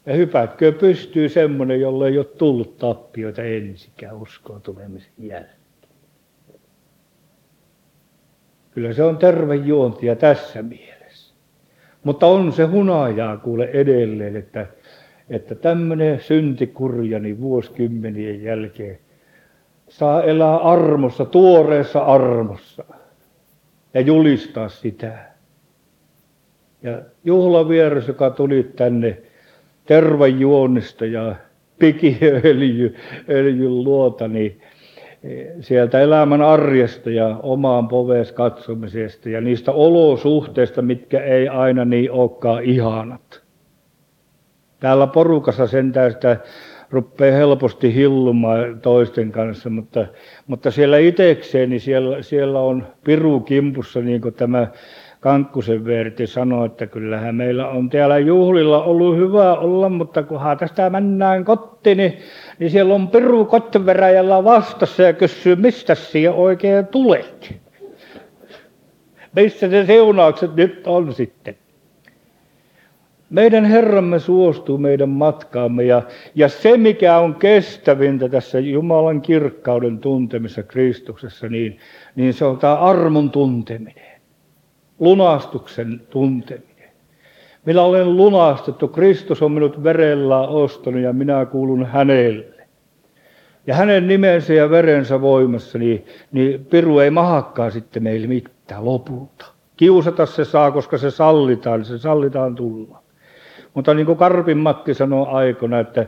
Ja 0.06 0.14
hypätkö 0.14 0.72
pystyy 0.72 1.28
semmoinen, 1.28 1.80
jolle 1.80 2.08
ei 2.08 2.18
ole 2.18 2.26
tullut 2.26 2.78
tappioita 2.78 3.42
ensikään 3.42 4.16
uskoon 4.16 4.62
tulemisen 4.62 5.12
jälkeen. 5.18 5.57
Kyllä 8.78 8.92
se 8.92 9.02
on 9.02 9.16
terve 9.16 9.54
juontia 9.54 10.16
tässä 10.16 10.62
mielessä. 10.62 11.34
Mutta 12.04 12.26
on 12.26 12.52
se 12.52 12.64
hunajaa 12.64 13.36
kuule 13.36 13.64
edelleen, 13.64 14.36
että, 14.36 14.66
että 15.30 15.54
tämmöinen 15.54 16.20
syntikurja 16.20 17.18
niin 17.18 17.40
vuosikymmenien 17.40 18.42
jälkeen 18.42 18.98
saa 19.88 20.22
elää 20.22 20.56
armossa, 20.56 21.24
tuoreessa 21.24 22.00
armossa 22.00 22.84
ja 23.94 24.00
julistaa 24.00 24.68
sitä. 24.68 25.18
Ja 26.82 27.02
juhlavieras, 27.24 28.08
joka 28.08 28.30
tuli 28.30 28.70
tänne 28.76 29.18
tervajuonnista 29.86 31.06
ja 31.06 31.36
pikiöljyn 31.78 32.94
luota, 33.84 34.28
niin 34.28 34.60
sieltä 35.60 36.00
elämän 36.00 36.42
arjesta 36.42 37.10
ja 37.10 37.40
omaan 37.42 37.88
poves 37.88 38.32
katsomisesta 38.32 39.28
ja 39.28 39.40
niistä 39.40 39.72
olosuhteista, 39.72 40.82
mitkä 40.82 41.20
ei 41.20 41.48
aina 41.48 41.84
niin 41.84 42.10
olekaan 42.10 42.64
ihanat. 42.64 43.42
Täällä 44.80 45.06
porukassa 45.06 45.66
sentään 45.66 46.12
sitä 46.12 46.36
rupeaa 46.90 47.36
helposti 47.36 47.94
hillumaan 47.94 48.80
toisten 48.80 49.32
kanssa, 49.32 49.70
mutta, 49.70 50.06
mutta 50.46 50.70
siellä 50.70 50.98
itsekseen, 50.98 51.70
niin 51.70 51.80
siellä, 51.80 52.22
siellä 52.22 52.60
on 52.60 52.86
piru 53.04 53.40
kimpussa, 53.40 54.00
niin 54.00 54.20
kuin 54.20 54.34
tämä 54.34 54.66
Kankkusen 55.20 55.84
Verti 55.84 56.26
sanoi, 56.26 56.66
että 56.66 56.86
kyllähän 56.86 57.34
meillä 57.34 57.68
on 57.68 57.90
täällä 57.90 58.18
juhlilla 58.18 58.84
ollut 58.84 59.16
hyvä 59.16 59.54
olla, 59.54 59.88
mutta 59.88 60.22
kunhan 60.22 60.58
tästä 60.58 60.90
mennään 60.90 61.44
kotiin, 61.44 61.98
niin, 61.98 62.18
niin 62.58 62.70
siellä 62.70 62.94
on 62.94 63.08
piru 63.08 63.44
kottiveräjällä 63.44 64.44
vastassa 64.44 65.02
ja 65.02 65.12
kysyy, 65.12 65.56
mistä 65.56 65.94
siihen 65.94 66.32
oikein 66.32 66.86
tulet. 66.86 67.54
Missä 69.36 69.68
ne 69.68 69.86
seunaukset 69.86 70.56
nyt 70.56 70.86
on 70.86 71.14
sitten? 71.14 71.56
Meidän 73.30 73.64
Herramme 73.64 74.18
suostuu 74.18 74.78
meidän 74.78 75.08
matkaamme 75.08 75.84
ja, 75.84 76.02
ja 76.34 76.48
se, 76.48 76.76
mikä 76.76 77.18
on 77.18 77.34
kestävintä 77.34 78.28
tässä 78.28 78.58
Jumalan 78.58 79.20
kirkkauden 79.20 79.98
tuntemisessa 79.98 80.62
Kristuksessa, 80.62 81.48
niin, 81.48 81.78
niin 82.16 82.34
se 82.34 82.44
on 82.44 82.58
tämä 82.58 82.74
armon 82.74 83.30
tunteminen 83.30 84.07
lunastuksen 85.00 86.00
tunteminen. 86.10 86.68
Minä 87.64 87.82
olen 87.82 88.16
lunastettu, 88.16 88.88
Kristus 88.88 89.42
on 89.42 89.52
minut 89.52 89.82
verellä 89.84 90.40
ostanut 90.40 91.00
ja 91.00 91.12
minä 91.12 91.46
kuulun 91.46 91.86
hänelle. 91.86 92.58
Ja 93.66 93.74
hänen 93.74 94.08
nimensä 94.08 94.54
ja 94.54 94.70
verensä 94.70 95.20
voimassa, 95.20 95.78
niin, 95.78 96.04
niin 96.32 96.64
piru 96.64 96.98
ei 96.98 97.10
mahakkaa 97.10 97.70
sitten 97.70 98.02
meille 98.02 98.26
mitään 98.26 98.84
lopulta. 98.84 99.46
Kiusata 99.76 100.26
se 100.26 100.44
saa, 100.44 100.70
koska 100.70 100.98
se 100.98 101.10
sallitaan, 101.10 101.84
se 101.84 101.98
sallitaan 101.98 102.54
tulla. 102.54 103.02
Mutta 103.74 103.94
niin 103.94 104.06
kuin 104.06 104.18
Karpin 104.18 104.58
Matti 104.58 104.94
sanoi 104.94 105.26
aikana, 105.30 105.80
että 105.80 106.06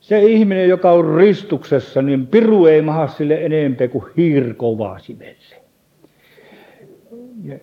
se 0.00 0.22
ihminen, 0.22 0.68
joka 0.68 0.90
on 0.90 1.14
ristuksessa, 1.16 2.02
niin 2.02 2.26
piru 2.26 2.66
ei 2.66 2.82
maha 2.82 3.06
sille 3.06 3.34
enempää 3.34 3.88
kuin 3.88 4.04
hiirkovaasimelle 4.16 5.65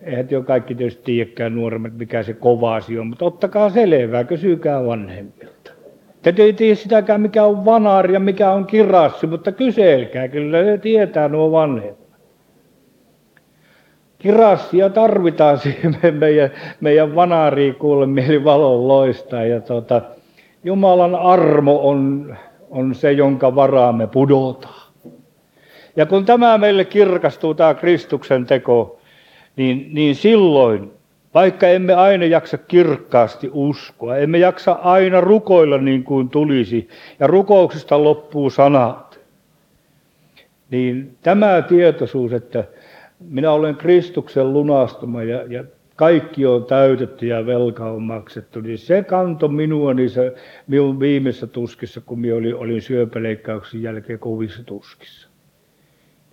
eihän 0.02 0.28
te 0.28 0.42
kaikki 0.46 0.74
tietysti 0.74 1.02
tiedäkään 1.04 1.54
nuoremmat, 1.54 1.98
mikä 1.98 2.22
se 2.22 2.32
kova 2.32 2.74
asia 2.74 3.00
on, 3.00 3.06
mutta 3.06 3.24
ottakaa 3.24 3.70
selvää, 3.70 4.24
kysykää 4.24 4.86
vanhemmilta. 4.86 5.70
Te 6.22 6.34
ei 6.38 6.52
tiedä 6.52 6.74
sitäkään, 6.74 7.20
mikä 7.20 7.44
on 7.44 7.64
vanari 7.64 8.14
ja 8.14 8.20
mikä 8.20 8.50
on 8.50 8.66
kirassi, 8.66 9.26
mutta 9.26 9.52
kyselkää, 9.52 10.28
kyllä 10.28 10.62
ne 10.62 10.78
tietää 10.78 11.28
nuo 11.28 11.52
vanhemmat. 11.52 12.04
Kirassia 14.18 14.90
tarvitaan 14.90 15.58
siihen 15.64 15.96
meidän, 16.12 16.50
meidän 16.80 17.14
vanariin 17.14 17.74
kuule 17.74 18.06
mieli 18.06 18.44
valon 18.44 18.88
loistaa. 18.88 19.44
Ja 19.44 19.60
tuota, 19.60 20.02
Jumalan 20.64 21.14
armo 21.14 21.88
on, 21.88 22.36
on 22.70 22.94
se, 22.94 23.12
jonka 23.12 23.54
varaamme 23.54 24.06
pudotaan. 24.06 24.92
Ja 25.96 26.06
kun 26.06 26.24
tämä 26.24 26.58
meille 26.58 26.84
kirkastuu, 26.84 27.54
tämä 27.54 27.74
Kristuksen 27.74 28.46
teko, 28.46 28.98
niin, 29.56 29.88
niin 29.92 30.14
silloin, 30.14 30.92
vaikka 31.34 31.68
emme 31.68 31.94
aina 31.94 32.24
jaksa 32.24 32.58
kirkkaasti 32.58 33.50
uskoa, 33.52 34.16
emme 34.16 34.38
jaksa 34.38 34.72
aina 34.72 35.20
rukoilla 35.20 35.78
niin 35.78 36.04
kuin 36.04 36.28
tulisi, 36.28 36.88
ja 37.20 37.26
rukouksesta 37.26 38.04
loppuu 38.04 38.50
sanat, 38.50 39.20
niin 40.70 41.16
tämä 41.22 41.62
tietoisuus, 41.62 42.32
että 42.32 42.64
minä 43.20 43.50
olen 43.50 43.76
Kristuksen 43.76 44.52
lunastama 44.52 45.22
ja, 45.22 45.42
ja 45.42 45.64
kaikki 45.96 46.46
on 46.46 46.64
täytetty 46.64 47.26
ja 47.26 47.46
velka 47.46 47.90
on 47.90 48.02
maksettu, 48.02 48.60
niin 48.60 48.78
se 48.78 49.02
kanto 49.02 49.48
minua 49.48 49.94
niissä 49.94 50.32
minun 50.66 51.00
viimeisessä 51.00 51.46
tuskissa, 51.46 52.00
kun 52.00 52.20
minä 52.20 52.34
olin, 52.34 52.54
olin 52.54 52.82
syöpäleikkauksen 52.82 53.82
jälkeen 53.82 54.18
kovissa 54.18 54.64
tuskissa. 54.64 55.23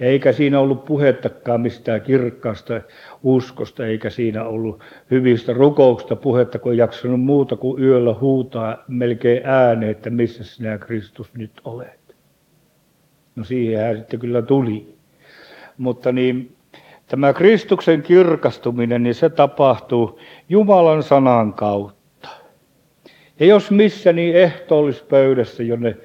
Eikä 0.02 0.32
siinä 0.32 0.60
ollut 0.60 0.86
puhettakaan 0.86 1.62
mistään 1.62 2.02
kirkkaasta 2.02 2.82
uskosta, 3.24 3.86
eikä 3.86 4.10
siinä 4.10 4.44
ollut 4.44 4.84
hyvistä 5.12 5.54
rukouksista 5.54 6.16
puhetta, 6.16 6.60
kun 6.60 6.72
ei 6.72 6.78
jaksanut 6.78 7.22
muuta 7.22 7.56
kuin 7.56 7.84
yöllä 7.84 8.14
huutaa 8.14 8.84
melkein 8.88 9.42
ääneen, 9.46 9.92
että 9.92 10.10
missä 10.10 10.44
sinä 10.44 10.78
Kristus 10.78 11.34
nyt 11.34 11.52
olet. 11.64 12.16
No 13.36 13.44
siihenhän 13.44 13.98
sitten 13.98 14.20
kyllä 14.20 14.42
tuli. 14.42 14.96
Mutta 15.78 16.12
niin, 16.12 16.56
tämä 17.08 17.34
Kristuksen 17.34 18.02
kirkastuminen, 18.02 19.04
niin 19.04 19.16
se 19.16 19.30
tapahtuu 19.30 20.20
Jumalan 20.50 21.04
sanan 21.04 21.54
kautta. 21.54 22.30
Ja 23.40 23.46
jos 23.46 23.72
missä, 23.72 24.14
niin 24.14 24.36
ehtoollispöydässä, 24.36 25.64
jonne 25.64 25.98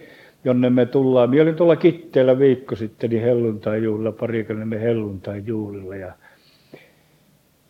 jonne 0.47 0.71
me 0.71 0.87
tullaan. 0.87 1.31
Minä 1.31 1.43
olin 1.43 1.55
tuolla 1.55 1.77
Kitteellä 1.77 2.39
viikko 2.39 2.77
sitten 2.77 3.11
niin 3.11 3.23
helluntai-juhlilla, 3.23 4.13
parikymmentä 4.13 4.79
helluntai-juhlilla. 4.79 5.97
Ja, 5.97 6.13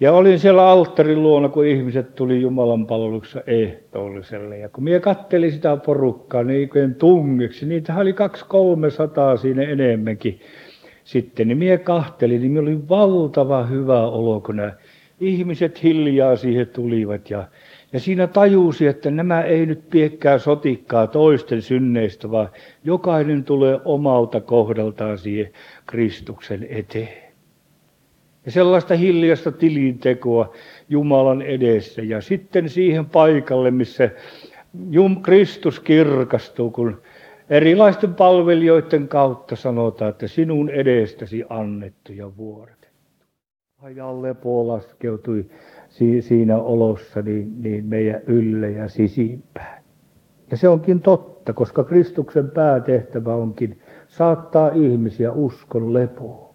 ja 0.01 0.13
olin 0.13 0.39
siellä 0.39 0.69
alttarin 0.69 1.23
luona, 1.23 1.49
kun 1.49 1.67
ihmiset 1.67 2.15
tuli 2.15 2.41
Jumalan 2.41 2.87
palveluksessa 2.87 3.43
ehtoolliselle. 3.47 4.59
Ja 4.59 4.69
kun 4.69 4.85
minä 4.85 5.01
kattelin 5.01 5.53
sitä 5.53 5.77
porukkaa 5.77 6.43
niin 6.43 6.95
tungeksi, 6.99 7.67
niitä 7.67 7.97
oli 7.97 8.13
kaksi 8.13 8.45
kolme 8.49 8.91
sataa 8.91 9.37
siinä 9.37 9.63
enemmänkin 9.63 10.41
sitten, 11.05 11.49
niin 11.49 11.59
minä 11.59 11.79
kahtelin, 11.79 12.41
niin 12.41 12.59
oli 12.59 12.89
valtava 12.89 13.67
hyvä 13.67 14.07
olo, 14.07 14.41
kun 14.41 14.57
nämä 14.57 14.73
ihmiset 15.21 15.83
hiljaa 15.83 16.37
siihen 16.37 16.67
tulivat 16.67 17.31
ja 17.31 17.49
ja 17.97 18.01
siinä 18.01 18.27
tajusi, 18.27 18.87
että 18.87 19.11
nämä 19.11 19.43
ei 19.43 19.67
nyt 19.67 19.91
piekkää 19.91 20.39
sotikkaa 20.39 21.07
toisten 21.07 21.63
synneistä, 21.63 22.31
vaan 22.31 22.49
jokainen 22.85 23.45
tulee 23.45 23.81
omalta 23.85 24.41
kohdaltaan 24.41 25.19
siihen 25.19 25.53
Kristuksen 25.87 26.67
eteen. 26.71 27.33
Ja 28.47 28.53
sellaista 28.53 28.95
hiljasta 28.95 29.53
tilintekoa 29.53 30.55
Jumalan 30.89 31.43
edessä. 31.43 32.03
Ja 32.03 32.21
sitten 32.21 32.69
siihen 32.69 33.07
paikalle, 33.07 33.71
missä 33.71 34.11
Jum 34.91 35.23
Kristus 35.23 35.81
kirkastuu, 35.81 36.71
kun 36.71 37.03
erilaisten 37.51 38.15
palvelijoiden 38.15 39.09
kautta 39.09 39.57
sanotaan, 39.57 40.11
että 40.11 40.29
sinun 40.29 40.71
edestäsi 40.71 41.45
annettu 41.49 42.13
ja 42.13 42.37
vuodatettu. 42.37 42.87
Hajalle 43.77 44.29
lepo 44.29 44.69
laskeutui 44.69 45.47
siinä 46.21 46.59
olossa 46.59 47.23
niin, 47.23 47.63
niin 47.63 47.87
meidän 47.87 48.21
ylle 48.27 48.71
ja 48.71 48.89
sisimpään. 48.89 49.83
Ja 50.51 50.57
se 50.57 50.69
onkin 50.69 51.01
totta, 51.01 51.53
koska 51.53 51.85
Kristuksen 51.85 52.51
päätehtävä 52.51 53.35
onkin 53.35 53.81
saattaa 54.09 54.71
ihmisiä 54.75 55.33
uskon 55.33 55.95
lepoon. 55.95 56.55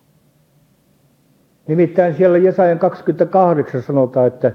Nimittäin 1.68 2.14
siellä 2.14 2.38
Jesajan 2.38 2.80
28 2.80 3.82
sanotaan, 3.82 4.28
että 4.28 4.52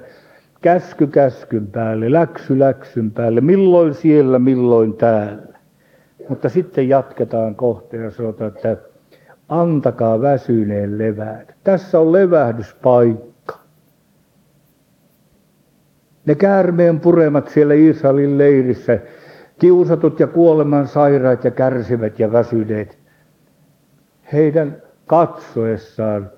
käsky 0.60 1.06
käskyn 1.06 1.66
päälle, 1.66 2.12
läksy 2.12 2.58
läksyn 2.58 3.10
päälle, 3.10 3.40
milloin 3.40 3.94
siellä, 3.94 4.38
milloin 4.38 4.94
täällä. 4.94 5.58
Mutta 6.28 6.48
sitten 6.48 6.88
jatketaan 6.88 7.54
kohta 7.54 7.96
ja 7.96 8.10
sanotaan, 8.10 8.52
että 8.54 8.76
antakaa 9.48 10.20
väsyneen 10.20 10.98
levätä. 10.98 11.54
Tässä 11.64 12.00
on 12.00 12.12
levähdyspaikka. 12.12 13.35
Ne 16.26 16.34
käärmeen 16.34 17.00
puremat 17.00 17.48
siellä 17.48 17.74
Israelin 17.74 18.38
leirissä, 18.38 18.98
kiusatut 19.58 20.20
ja 20.20 20.26
kuoleman 20.26 20.88
sairaat 20.88 21.44
ja 21.44 21.50
kärsivät 21.50 22.18
ja 22.18 22.32
väsyneet, 22.32 22.98
heidän 24.32 24.76
katsoessaan 25.06 26.30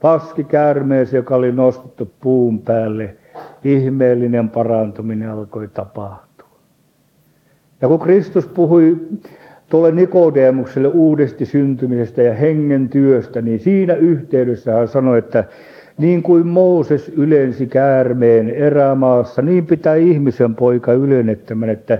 paskikäärmeesi, 0.00 1.16
joka 1.16 1.36
oli 1.36 1.52
nostettu 1.52 2.12
puun 2.20 2.58
päälle, 2.58 3.16
ihmeellinen 3.64 4.48
parantuminen 4.48 5.30
alkoi 5.30 5.68
tapahtua. 5.68 6.48
Ja 7.80 7.88
kun 7.88 8.00
Kristus 8.00 8.46
puhui 8.46 8.96
tuolle 9.70 9.92
Nikodemukselle 9.92 10.88
uudesti 10.88 11.46
syntymisestä 11.46 12.22
ja 12.22 12.34
hengen 12.34 12.88
työstä, 12.88 13.42
niin 13.42 13.60
siinä 13.60 13.94
yhteydessä 13.94 14.72
hän 14.72 14.88
sanoi, 14.88 15.18
että 15.18 15.44
niin 15.98 16.22
kuin 16.22 16.46
Mooses 16.46 17.08
ylensi 17.08 17.66
käärmeen 17.66 18.50
erämaassa, 18.50 19.42
niin 19.42 19.66
pitää 19.66 19.94
ihmisen 19.94 20.54
poika 20.54 20.92
ylennettämän, 20.92 21.70
että 21.70 21.98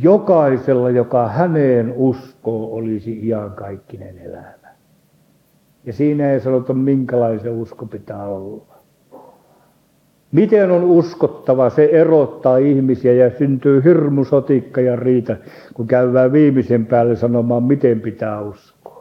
jokaisella, 0.00 0.90
joka 0.90 1.28
häneen 1.28 1.92
uskoo, 1.96 2.74
olisi 2.74 3.26
iankaikkinen 3.26 4.18
elämä. 4.18 4.56
Ja 5.84 5.92
siinä 5.92 6.32
ei 6.32 6.40
sanota, 6.40 6.74
minkälaisen 6.74 7.52
usko 7.52 7.86
pitää 7.86 8.26
olla. 8.26 8.76
Miten 10.32 10.70
on 10.70 10.84
uskottava, 10.84 11.70
se 11.70 11.84
erottaa 11.84 12.56
ihmisiä 12.56 13.12
ja 13.12 13.30
syntyy 13.30 13.84
hirmu 13.84 14.24
sotikka 14.24 14.80
ja 14.80 14.96
riita, 14.96 15.36
kun 15.74 15.86
käydään 15.86 16.32
viimeisen 16.32 16.86
päälle 16.86 17.16
sanomaan, 17.16 17.62
miten 17.62 18.00
pitää 18.00 18.40
uskoa. 18.40 18.95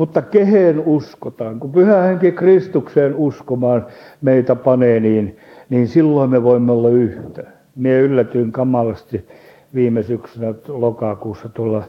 Mutta 0.00 0.22
kehen 0.22 0.80
uskotaan? 0.80 1.60
Kun 1.60 1.72
pyhä 1.72 2.02
henki 2.02 2.32
Kristukseen 2.32 3.14
uskomaan 3.14 3.86
meitä 4.20 4.56
panee, 4.56 5.00
niin, 5.00 5.36
niin 5.70 5.88
silloin 5.88 6.30
me 6.30 6.42
voimme 6.42 6.72
olla 6.72 6.88
yhtä. 6.88 7.42
Mie 7.76 8.00
yllätyin 8.00 8.52
kamalasti 8.52 9.26
viime 9.74 10.02
syksynä 10.02 10.54
lokakuussa 10.68 11.48
tuolla 11.48 11.84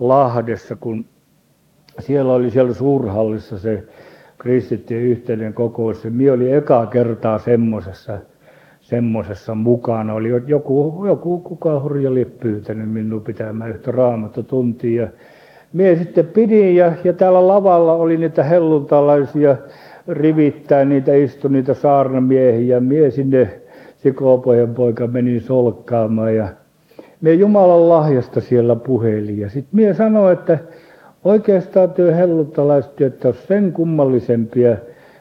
Lahdessa, 0.00 0.76
kun 0.76 1.04
siellä 1.98 2.32
oli 2.32 2.50
siellä 2.50 2.74
suurhallissa 2.74 3.58
se 3.58 3.84
kristittyjen 4.38 5.02
yhteinen 5.02 5.54
kokous. 5.54 6.04
Minä 6.04 6.32
olin 6.32 6.54
ekaa 6.54 6.86
kertaa 6.86 7.38
semmoisessa, 7.38 8.18
semmoisessa 8.80 9.54
mukana. 9.54 10.14
Oli 10.14 10.28
joku, 10.46 11.04
joku 11.06 11.38
kuka 11.40 11.80
hurja 11.80 12.10
oli 12.10 12.24
pyytänyt 12.24 12.90
minua 12.90 13.20
pitämään 13.20 13.70
yhtä 13.70 13.92
raamattu 13.92 14.42
tuntia. 14.42 15.08
Mie 15.76 15.96
sitten 15.96 16.26
pidin 16.26 16.76
ja, 16.76 16.92
ja 17.04 17.12
täällä 17.12 17.48
lavalla 17.48 17.92
oli 17.92 18.16
niitä 18.16 18.42
helluntalaisia 18.42 19.56
rivittäin, 20.08 20.88
niitä 20.88 21.14
istui 21.14 21.50
niitä 21.50 21.74
saarnamiehiä. 21.74 22.80
Mie 22.80 23.10
sinne 23.10 23.60
sikopojen 23.96 24.74
poika 24.74 25.06
menin 25.06 25.40
solkkaamaan 25.40 26.34
ja 26.34 26.48
me 27.20 27.32
Jumalan 27.32 27.88
lahjasta 27.88 28.40
siellä 28.40 28.76
puhelin. 28.76 29.38
Ja 29.38 29.48
sitten 29.48 29.70
mie 29.72 29.94
sanoin, 29.94 30.32
että 30.32 30.58
Oikeastaan 31.26 31.90
työ 31.90 32.14
helluttalaiset 32.14 33.00
että 33.00 33.28
on 33.28 33.34
sen 33.34 33.72
kummallisempia 33.72 34.76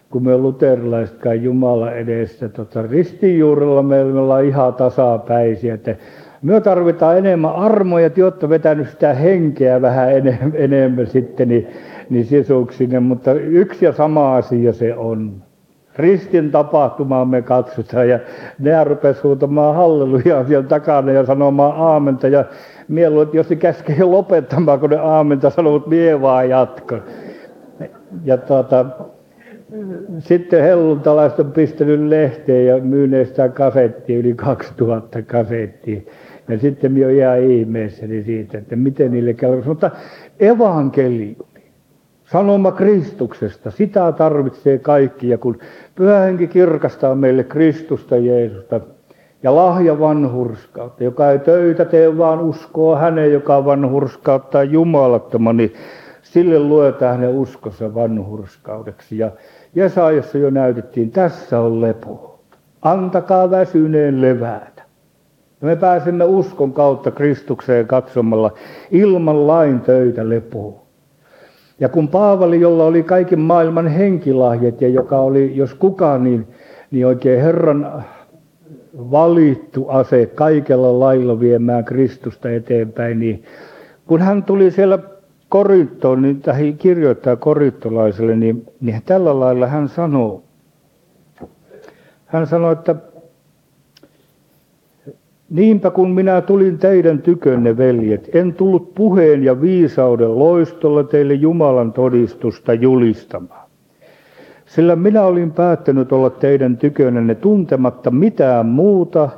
kuin 0.10 0.24
me 0.24 0.38
luterilaisetkaan 0.38 1.43
Jumala 1.43 1.91
edessä. 1.91 2.49
Tota, 2.49 2.82
ristijuurella 2.82 3.84
meillä 3.84 4.22
ollaan 4.22 4.45
ihan 4.45 4.74
tasapäisiä. 4.74 5.74
Että 5.74 5.95
me 6.42 6.62
tarvitaan 6.62 7.18
enemmän 7.18 7.56
armoja, 7.56 8.10
jotta 8.16 8.50
vetänyt 8.50 8.90
sitä 8.90 9.14
henkeä 9.14 9.82
vähän 9.82 10.12
enemmän, 10.12 10.52
enemmän 10.54 11.08
sitten 11.08 11.48
niin, 11.48 11.68
niin 12.10 12.26
sisuksinen, 12.26 13.04
mutta 13.04 13.34
yksi 13.34 13.86
ja 13.86 13.94
sama 13.94 14.36
asia 14.36 14.74
se 14.74 14.96
on. 14.96 15.34
Ristin 15.96 16.52
tapahtumaa 16.52 17.26
me 17.26 17.42
katsotaan 17.42 18.10
ja 18.10 18.20
ne 18.60 18.84
rupesi 18.84 19.22
huutamaan 19.24 19.76
hallelujaa 19.76 20.46
siellä 20.46 20.68
takana 20.68 21.12
ja 21.12 21.26
sanomaan 21.26 21.74
aamenta 21.78 22.28
ja 22.28 22.46
Mielu, 22.88 23.22
että 23.22 23.38
jos 23.38 23.48
se 23.48 23.56
käskee 23.56 24.04
lopettamaan, 24.04 24.80
kun 24.80 24.90
ne 24.90 24.98
aamenta 24.98 25.50
sanoo, 25.50 25.76
että 25.76 25.90
mie 25.90 26.22
vaan 26.22 26.50
jatko. 26.50 26.98
Ja 28.24 28.38
tuota, 28.38 28.86
sitten 30.20 30.64
helluntalaiset 30.64 31.40
on 31.40 31.52
pistänyt 31.52 32.00
lehteen 32.00 32.66
ja 32.66 32.78
myyneet 32.78 33.28
sitä 33.28 33.50
kasettia, 33.50 34.20
yli 34.20 34.34
2000 34.34 35.22
kasettia. 35.22 36.02
Ja 36.48 36.60
sitten 36.60 36.91
minä 36.91 37.06
olen 37.06 37.18
ihan 37.18 37.41
ihmeessäni 37.41 38.24
siitä, 38.24 38.58
että 38.58 38.76
miten 38.76 39.12
niille 39.12 39.34
käy. 39.34 39.62
Mutta 39.66 39.91
evankeliumi, 40.39 41.38
sanoma 42.26 42.72
Kristuksesta, 42.72 43.72
sitä 43.72 44.12
tarvitsee 44.12 44.78
kaikki. 44.78 45.30
Ja 45.30 45.38
kun 45.38 45.58
pyhä 45.96 46.20
henki 46.20 46.48
kirkastaa 46.48 47.16
meille 47.16 47.43
Kristusta 47.43 48.18
Jeesusta, 48.18 48.82
ja 49.43 49.56
lahja 49.56 50.00
vanhurskautta, 50.00 51.04
joka 51.04 51.32
ei 51.32 51.39
töitä 51.39 51.86
tee, 51.86 52.18
vaan 52.18 52.39
uskoo 52.39 52.96
häneen, 52.96 53.34
joka 53.34 53.66
vanhurskauttaa 53.66 54.64
jumalattoman, 54.64 55.58
niin 55.58 55.74
sille 56.22 56.60
luetaan 56.60 57.16
hänen 57.16 57.36
uskonsa 57.36 57.96
vanhurskaudeksi. 57.96 59.18
Ja 59.18 59.32
Jesaajassa 59.76 60.38
jo 60.38 60.50
näytettiin, 60.50 61.12
tässä 61.12 61.60
on 61.60 61.82
lepo. 61.82 62.39
Antakaa 62.82 63.52
väsyneen 63.52 64.22
levätä. 64.22 64.75
Me 65.62 65.76
pääsemme 65.76 66.24
uskon 66.24 66.74
kautta 66.74 67.12
Kristukseen 67.12 67.88
katsomalla 67.88 68.51
ilman 68.91 69.47
lain 69.47 69.80
töitä 69.80 70.30
lepoon. 70.30 70.76
Ja 71.80 71.89
kun 71.89 72.08
Paavali, 72.08 72.60
jolla 72.60 72.86
oli 72.86 73.03
kaiken 73.03 73.39
maailman 73.39 73.88
henkilahjat 73.88 74.82
ja 74.82 74.88
joka 74.88 75.20
oli, 75.20 75.58
jos 75.58 75.74
kukaan, 75.74 76.24
niin, 76.24 76.47
niin 76.91 77.08
oikein 77.08 77.41
Herran 77.41 78.03
valittu 78.97 79.86
ase 79.89 80.26
kaikella 80.26 80.99
lailla 80.99 81.39
viemään 81.39 81.86
Kristusta 81.86 82.49
eteenpäin, 82.49 83.20
niin 83.20 83.43
kun 84.08 84.22
hän 84.22 84.43
tuli 84.43 84.72
siellä 84.72 84.99
Korintoon, 85.49 86.22
niin 86.22 86.41
tai 86.41 86.74
kirjoittaa 86.74 87.36
korintolaiselle, 87.36 88.36
niin, 88.36 88.66
niin 88.82 89.01
tällä 89.06 89.39
lailla 89.39 89.68
hän 89.68 89.89
sanoo. 89.89 90.43
Hän 92.26 92.47
sanoi, 92.47 92.74
että 92.74 92.95
Niinpä 95.50 95.89
kun 95.89 96.12
minä 96.12 96.41
tulin 96.41 96.78
teidän 96.78 97.22
tykönne, 97.22 97.78
veljet, 97.78 98.30
en 98.36 98.54
tullut 98.54 98.93
puheen 98.96 99.43
ja 99.43 99.62
viisauden 99.62 100.39
loistolla 100.39 101.04
teille 101.04 101.34
Jumalan 101.34 101.93
todistusta 101.93 102.74
julistamaan 102.74 103.66
sillä 104.66 104.96
minä 104.96 105.24
olin 105.24 105.52
päättänyt 105.52 106.12
olla 106.12 106.30
teidän 106.30 106.78
tykönänne 106.78 107.36
tuntematta 107.36 108.12
mitään 108.12 108.66
muuta, 108.66 109.30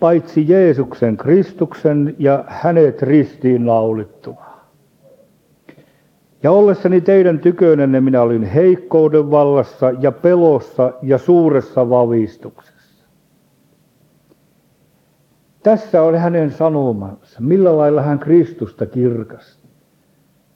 paitsi 0.00 0.48
Jeesuksen 0.48 1.16
Kristuksen 1.16 2.14
ja 2.18 2.44
hänet 2.46 3.02
ristiin 3.02 3.66
laulittuna. 3.66 4.44
Ja 6.42 6.50
ollessani 6.50 7.00
teidän 7.00 7.38
tykönänne 7.38 8.00
minä 8.00 8.22
olin 8.22 8.42
heikkouden 8.42 9.30
vallassa 9.30 9.90
ja 10.00 10.12
pelossa 10.12 10.92
ja 11.02 11.18
suuressa 11.18 11.90
vavistuksessa. 11.90 12.73
Tässä 15.64 16.02
on 16.02 16.14
hänen 16.14 16.50
sanomansa, 16.50 17.40
millä 17.40 17.76
lailla 17.76 18.02
hän 18.02 18.18
Kristusta 18.18 18.86
kirkasti, 18.86 19.68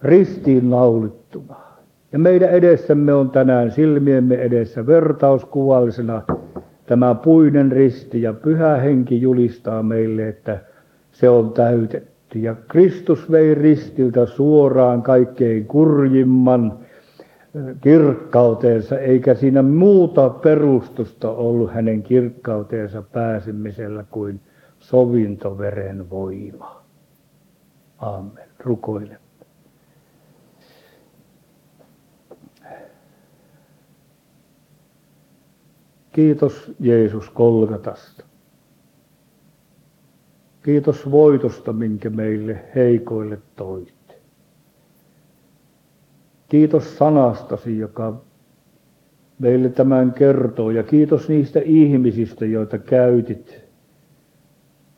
ristiin 0.03 0.71
laulittuna. 0.71 1.55
Ja 2.13 2.19
meidän 2.19 2.51
edessämme 2.51 3.15
on 3.15 3.31
tänään 3.31 3.71
silmiemme 3.71 4.35
edessä 4.35 4.87
vertauskuvallisena 4.87 6.23
tämä 6.87 7.15
puinen 7.15 7.73
risti 7.73 8.23
ja 8.23 8.33
pyhä 8.33 8.77
henki 8.77 9.21
julistaa 9.21 9.83
meille, 9.83 10.29
että 10.29 10.59
se 11.13 11.29
on 11.29 11.53
täytetty. 11.53 12.39
Ja 12.39 12.55
Kristus 12.69 13.31
vei 13.31 13.55
ristiltä 13.55 14.27
suoraan 14.27 15.03
kaikkein 15.03 15.67
kurjimman 15.67 16.79
kirkkauteensa, 17.81 18.99
eikä 18.99 19.35
siinä 19.35 19.63
muuta 19.63 20.31
perustusta 20.31 21.31
ollut 21.31 21.73
hänen 21.73 22.03
kirkkauteensa 22.03 23.03
pääsemisellä 23.03 24.05
kuin 24.11 24.41
sovintoveren 24.89 26.11
voima. 26.11 26.83
Amen. 27.99 28.49
Rukoilemme. 28.59 29.19
Kiitos 36.13 36.73
Jeesus 36.81 37.31
Kolgatasta. 37.31 38.25
Kiitos 40.63 41.11
voitosta, 41.11 41.73
minkä 41.73 42.11
meille 42.11 42.65
heikoille 42.75 43.39
toitte. 43.57 44.15
Kiitos 46.49 46.99
sanastasi, 46.99 47.79
joka 47.79 48.21
meille 49.39 49.69
tämän 49.69 50.13
kertoo. 50.13 50.71
Ja 50.71 50.83
kiitos 50.83 51.29
niistä 51.29 51.61
ihmisistä, 51.65 52.47
joita 52.47 52.79
käytit, 52.79 53.68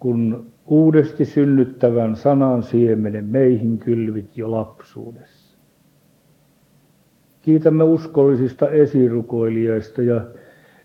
kun 0.00 0.46
uudesti 0.66 1.24
synnyttävän 1.24 2.16
sanan 2.16 2.62
siemenen 2.62 3.24
meihin 3.24 3.78
kylvit 3.78 4.36
jo 4.36 4.50
lapsuudessa. 4.50 5.58
Kiitämme 7.42 7.84
uskollisista 7.84 8.68
esirukoilijoista 8.70 10.02
ja 10.02 10.20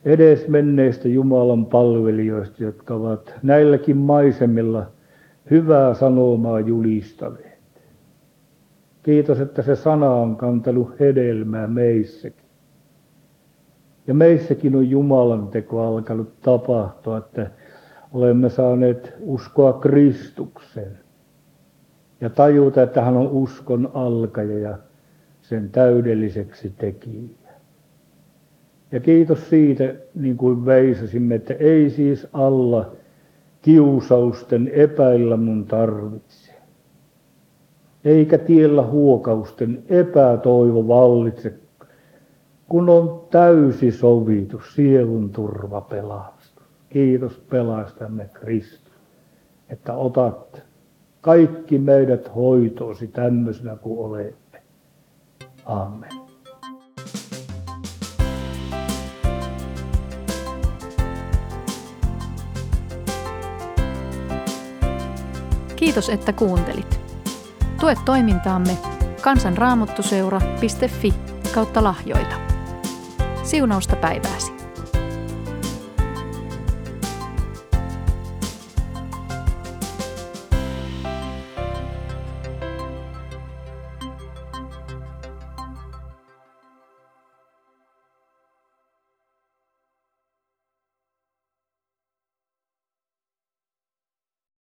edesmenneistä 0.05 1.07
Jumalan 1.07 1.66
palvelijoista, 1.66 2.63
jotka 2.63 2.93
ovat 2.93 3.34
näilläkin 3.43 3.97
maisemilla 3.97 4.91
hyvää 5.51 5.93
sanomaa 5.93 6.59
julistaneet. 6.59 7.59
Kiitos, 9.03 9.39
että 9.39 9.61
se 9.61 9.76
sana 9.76 10.09
on 10.09 10.36
kantanut 10.36 10.99
hedelmää 10.99 11.68
meissäkin. 11.68 12.45
Ja 14.07 14.13
meissäkin 14.13 14.76
on 14.76 14.89
Jumalan 14.89 15.47
teko 15.47 15.82
alkanut 15.82 16.41
tapahtua, 16.41 17.18
että 17.18 17.51
olemme 18.16 18.49
saaneet 18.49 19.13
uskoa 19.20 19.74
Kristuksen 19.74 20.97
ja 22.22 22.30
tajuta, 22.30 22.84
että 22.84 23.01
hän 23.01 23.18
on 23.18 23.28
uskon 23.28 23.91
alkaja 23.93 24.59
ja 24.59 24.78
sen 25.41 25.70
täydelliseksi 25.70 26.74
tekijä. 26.78 27.30
Ja 28.91 28.99
kiitos 28.99 29.49
siitä, 29.49 29.95
niin 30.16 30.38
kuin 30.38 30.66
veisasimme, 30.66 31.36
että 31.36 31.53
ei 31.53 31.89
siis 31.89 32.28
alla 32.34 32.91
kiusausten 33.61 34.72
epäillä 34.74 35.38
mun 35.38 35.66
tarvitse. 35.66 36.51
Eikä 38.05 38.38
tiellä 38.38 38.84
huokausten 38.84 39.84
epätoivo 39.89 40.88
vallitse, 40.88 41.53
kun 42.70 42.89
on 42.89 43.22
täysi 43.32 43.91
sovitus, 43.91 44.76
sielun 44.76 45.30
turva 45.30 45.82
pelastus. 45.82 46.35
Kiitos 46.96 47.34
pelastamme 47.50 48.30
Kristus, 48.34 48.93
että 49.70 49.93
otat 49.93 50.64
kaikki 51.22 51.78
meidät 51.78 52.36
hoitoosi 52.36 53.08
tämmöisenä 53.08 53.76
kuin 53.76 54.00
olemme. 54.00 54.64
Amen. 55.66 56.10
Kiitos, 65.76 66.10
että 66.10 66.34
kuuntelit. 66.34 67.00
Tue 67.80 67.96
toimintaamme 68.06 68.78
kansanraamottuseura.fi 69.22 71.14
kautta 71.54 71.84
lahjoita. 71.84 72.36
Siunausta 73.43 73.96
päivääsi. 73.96 74.64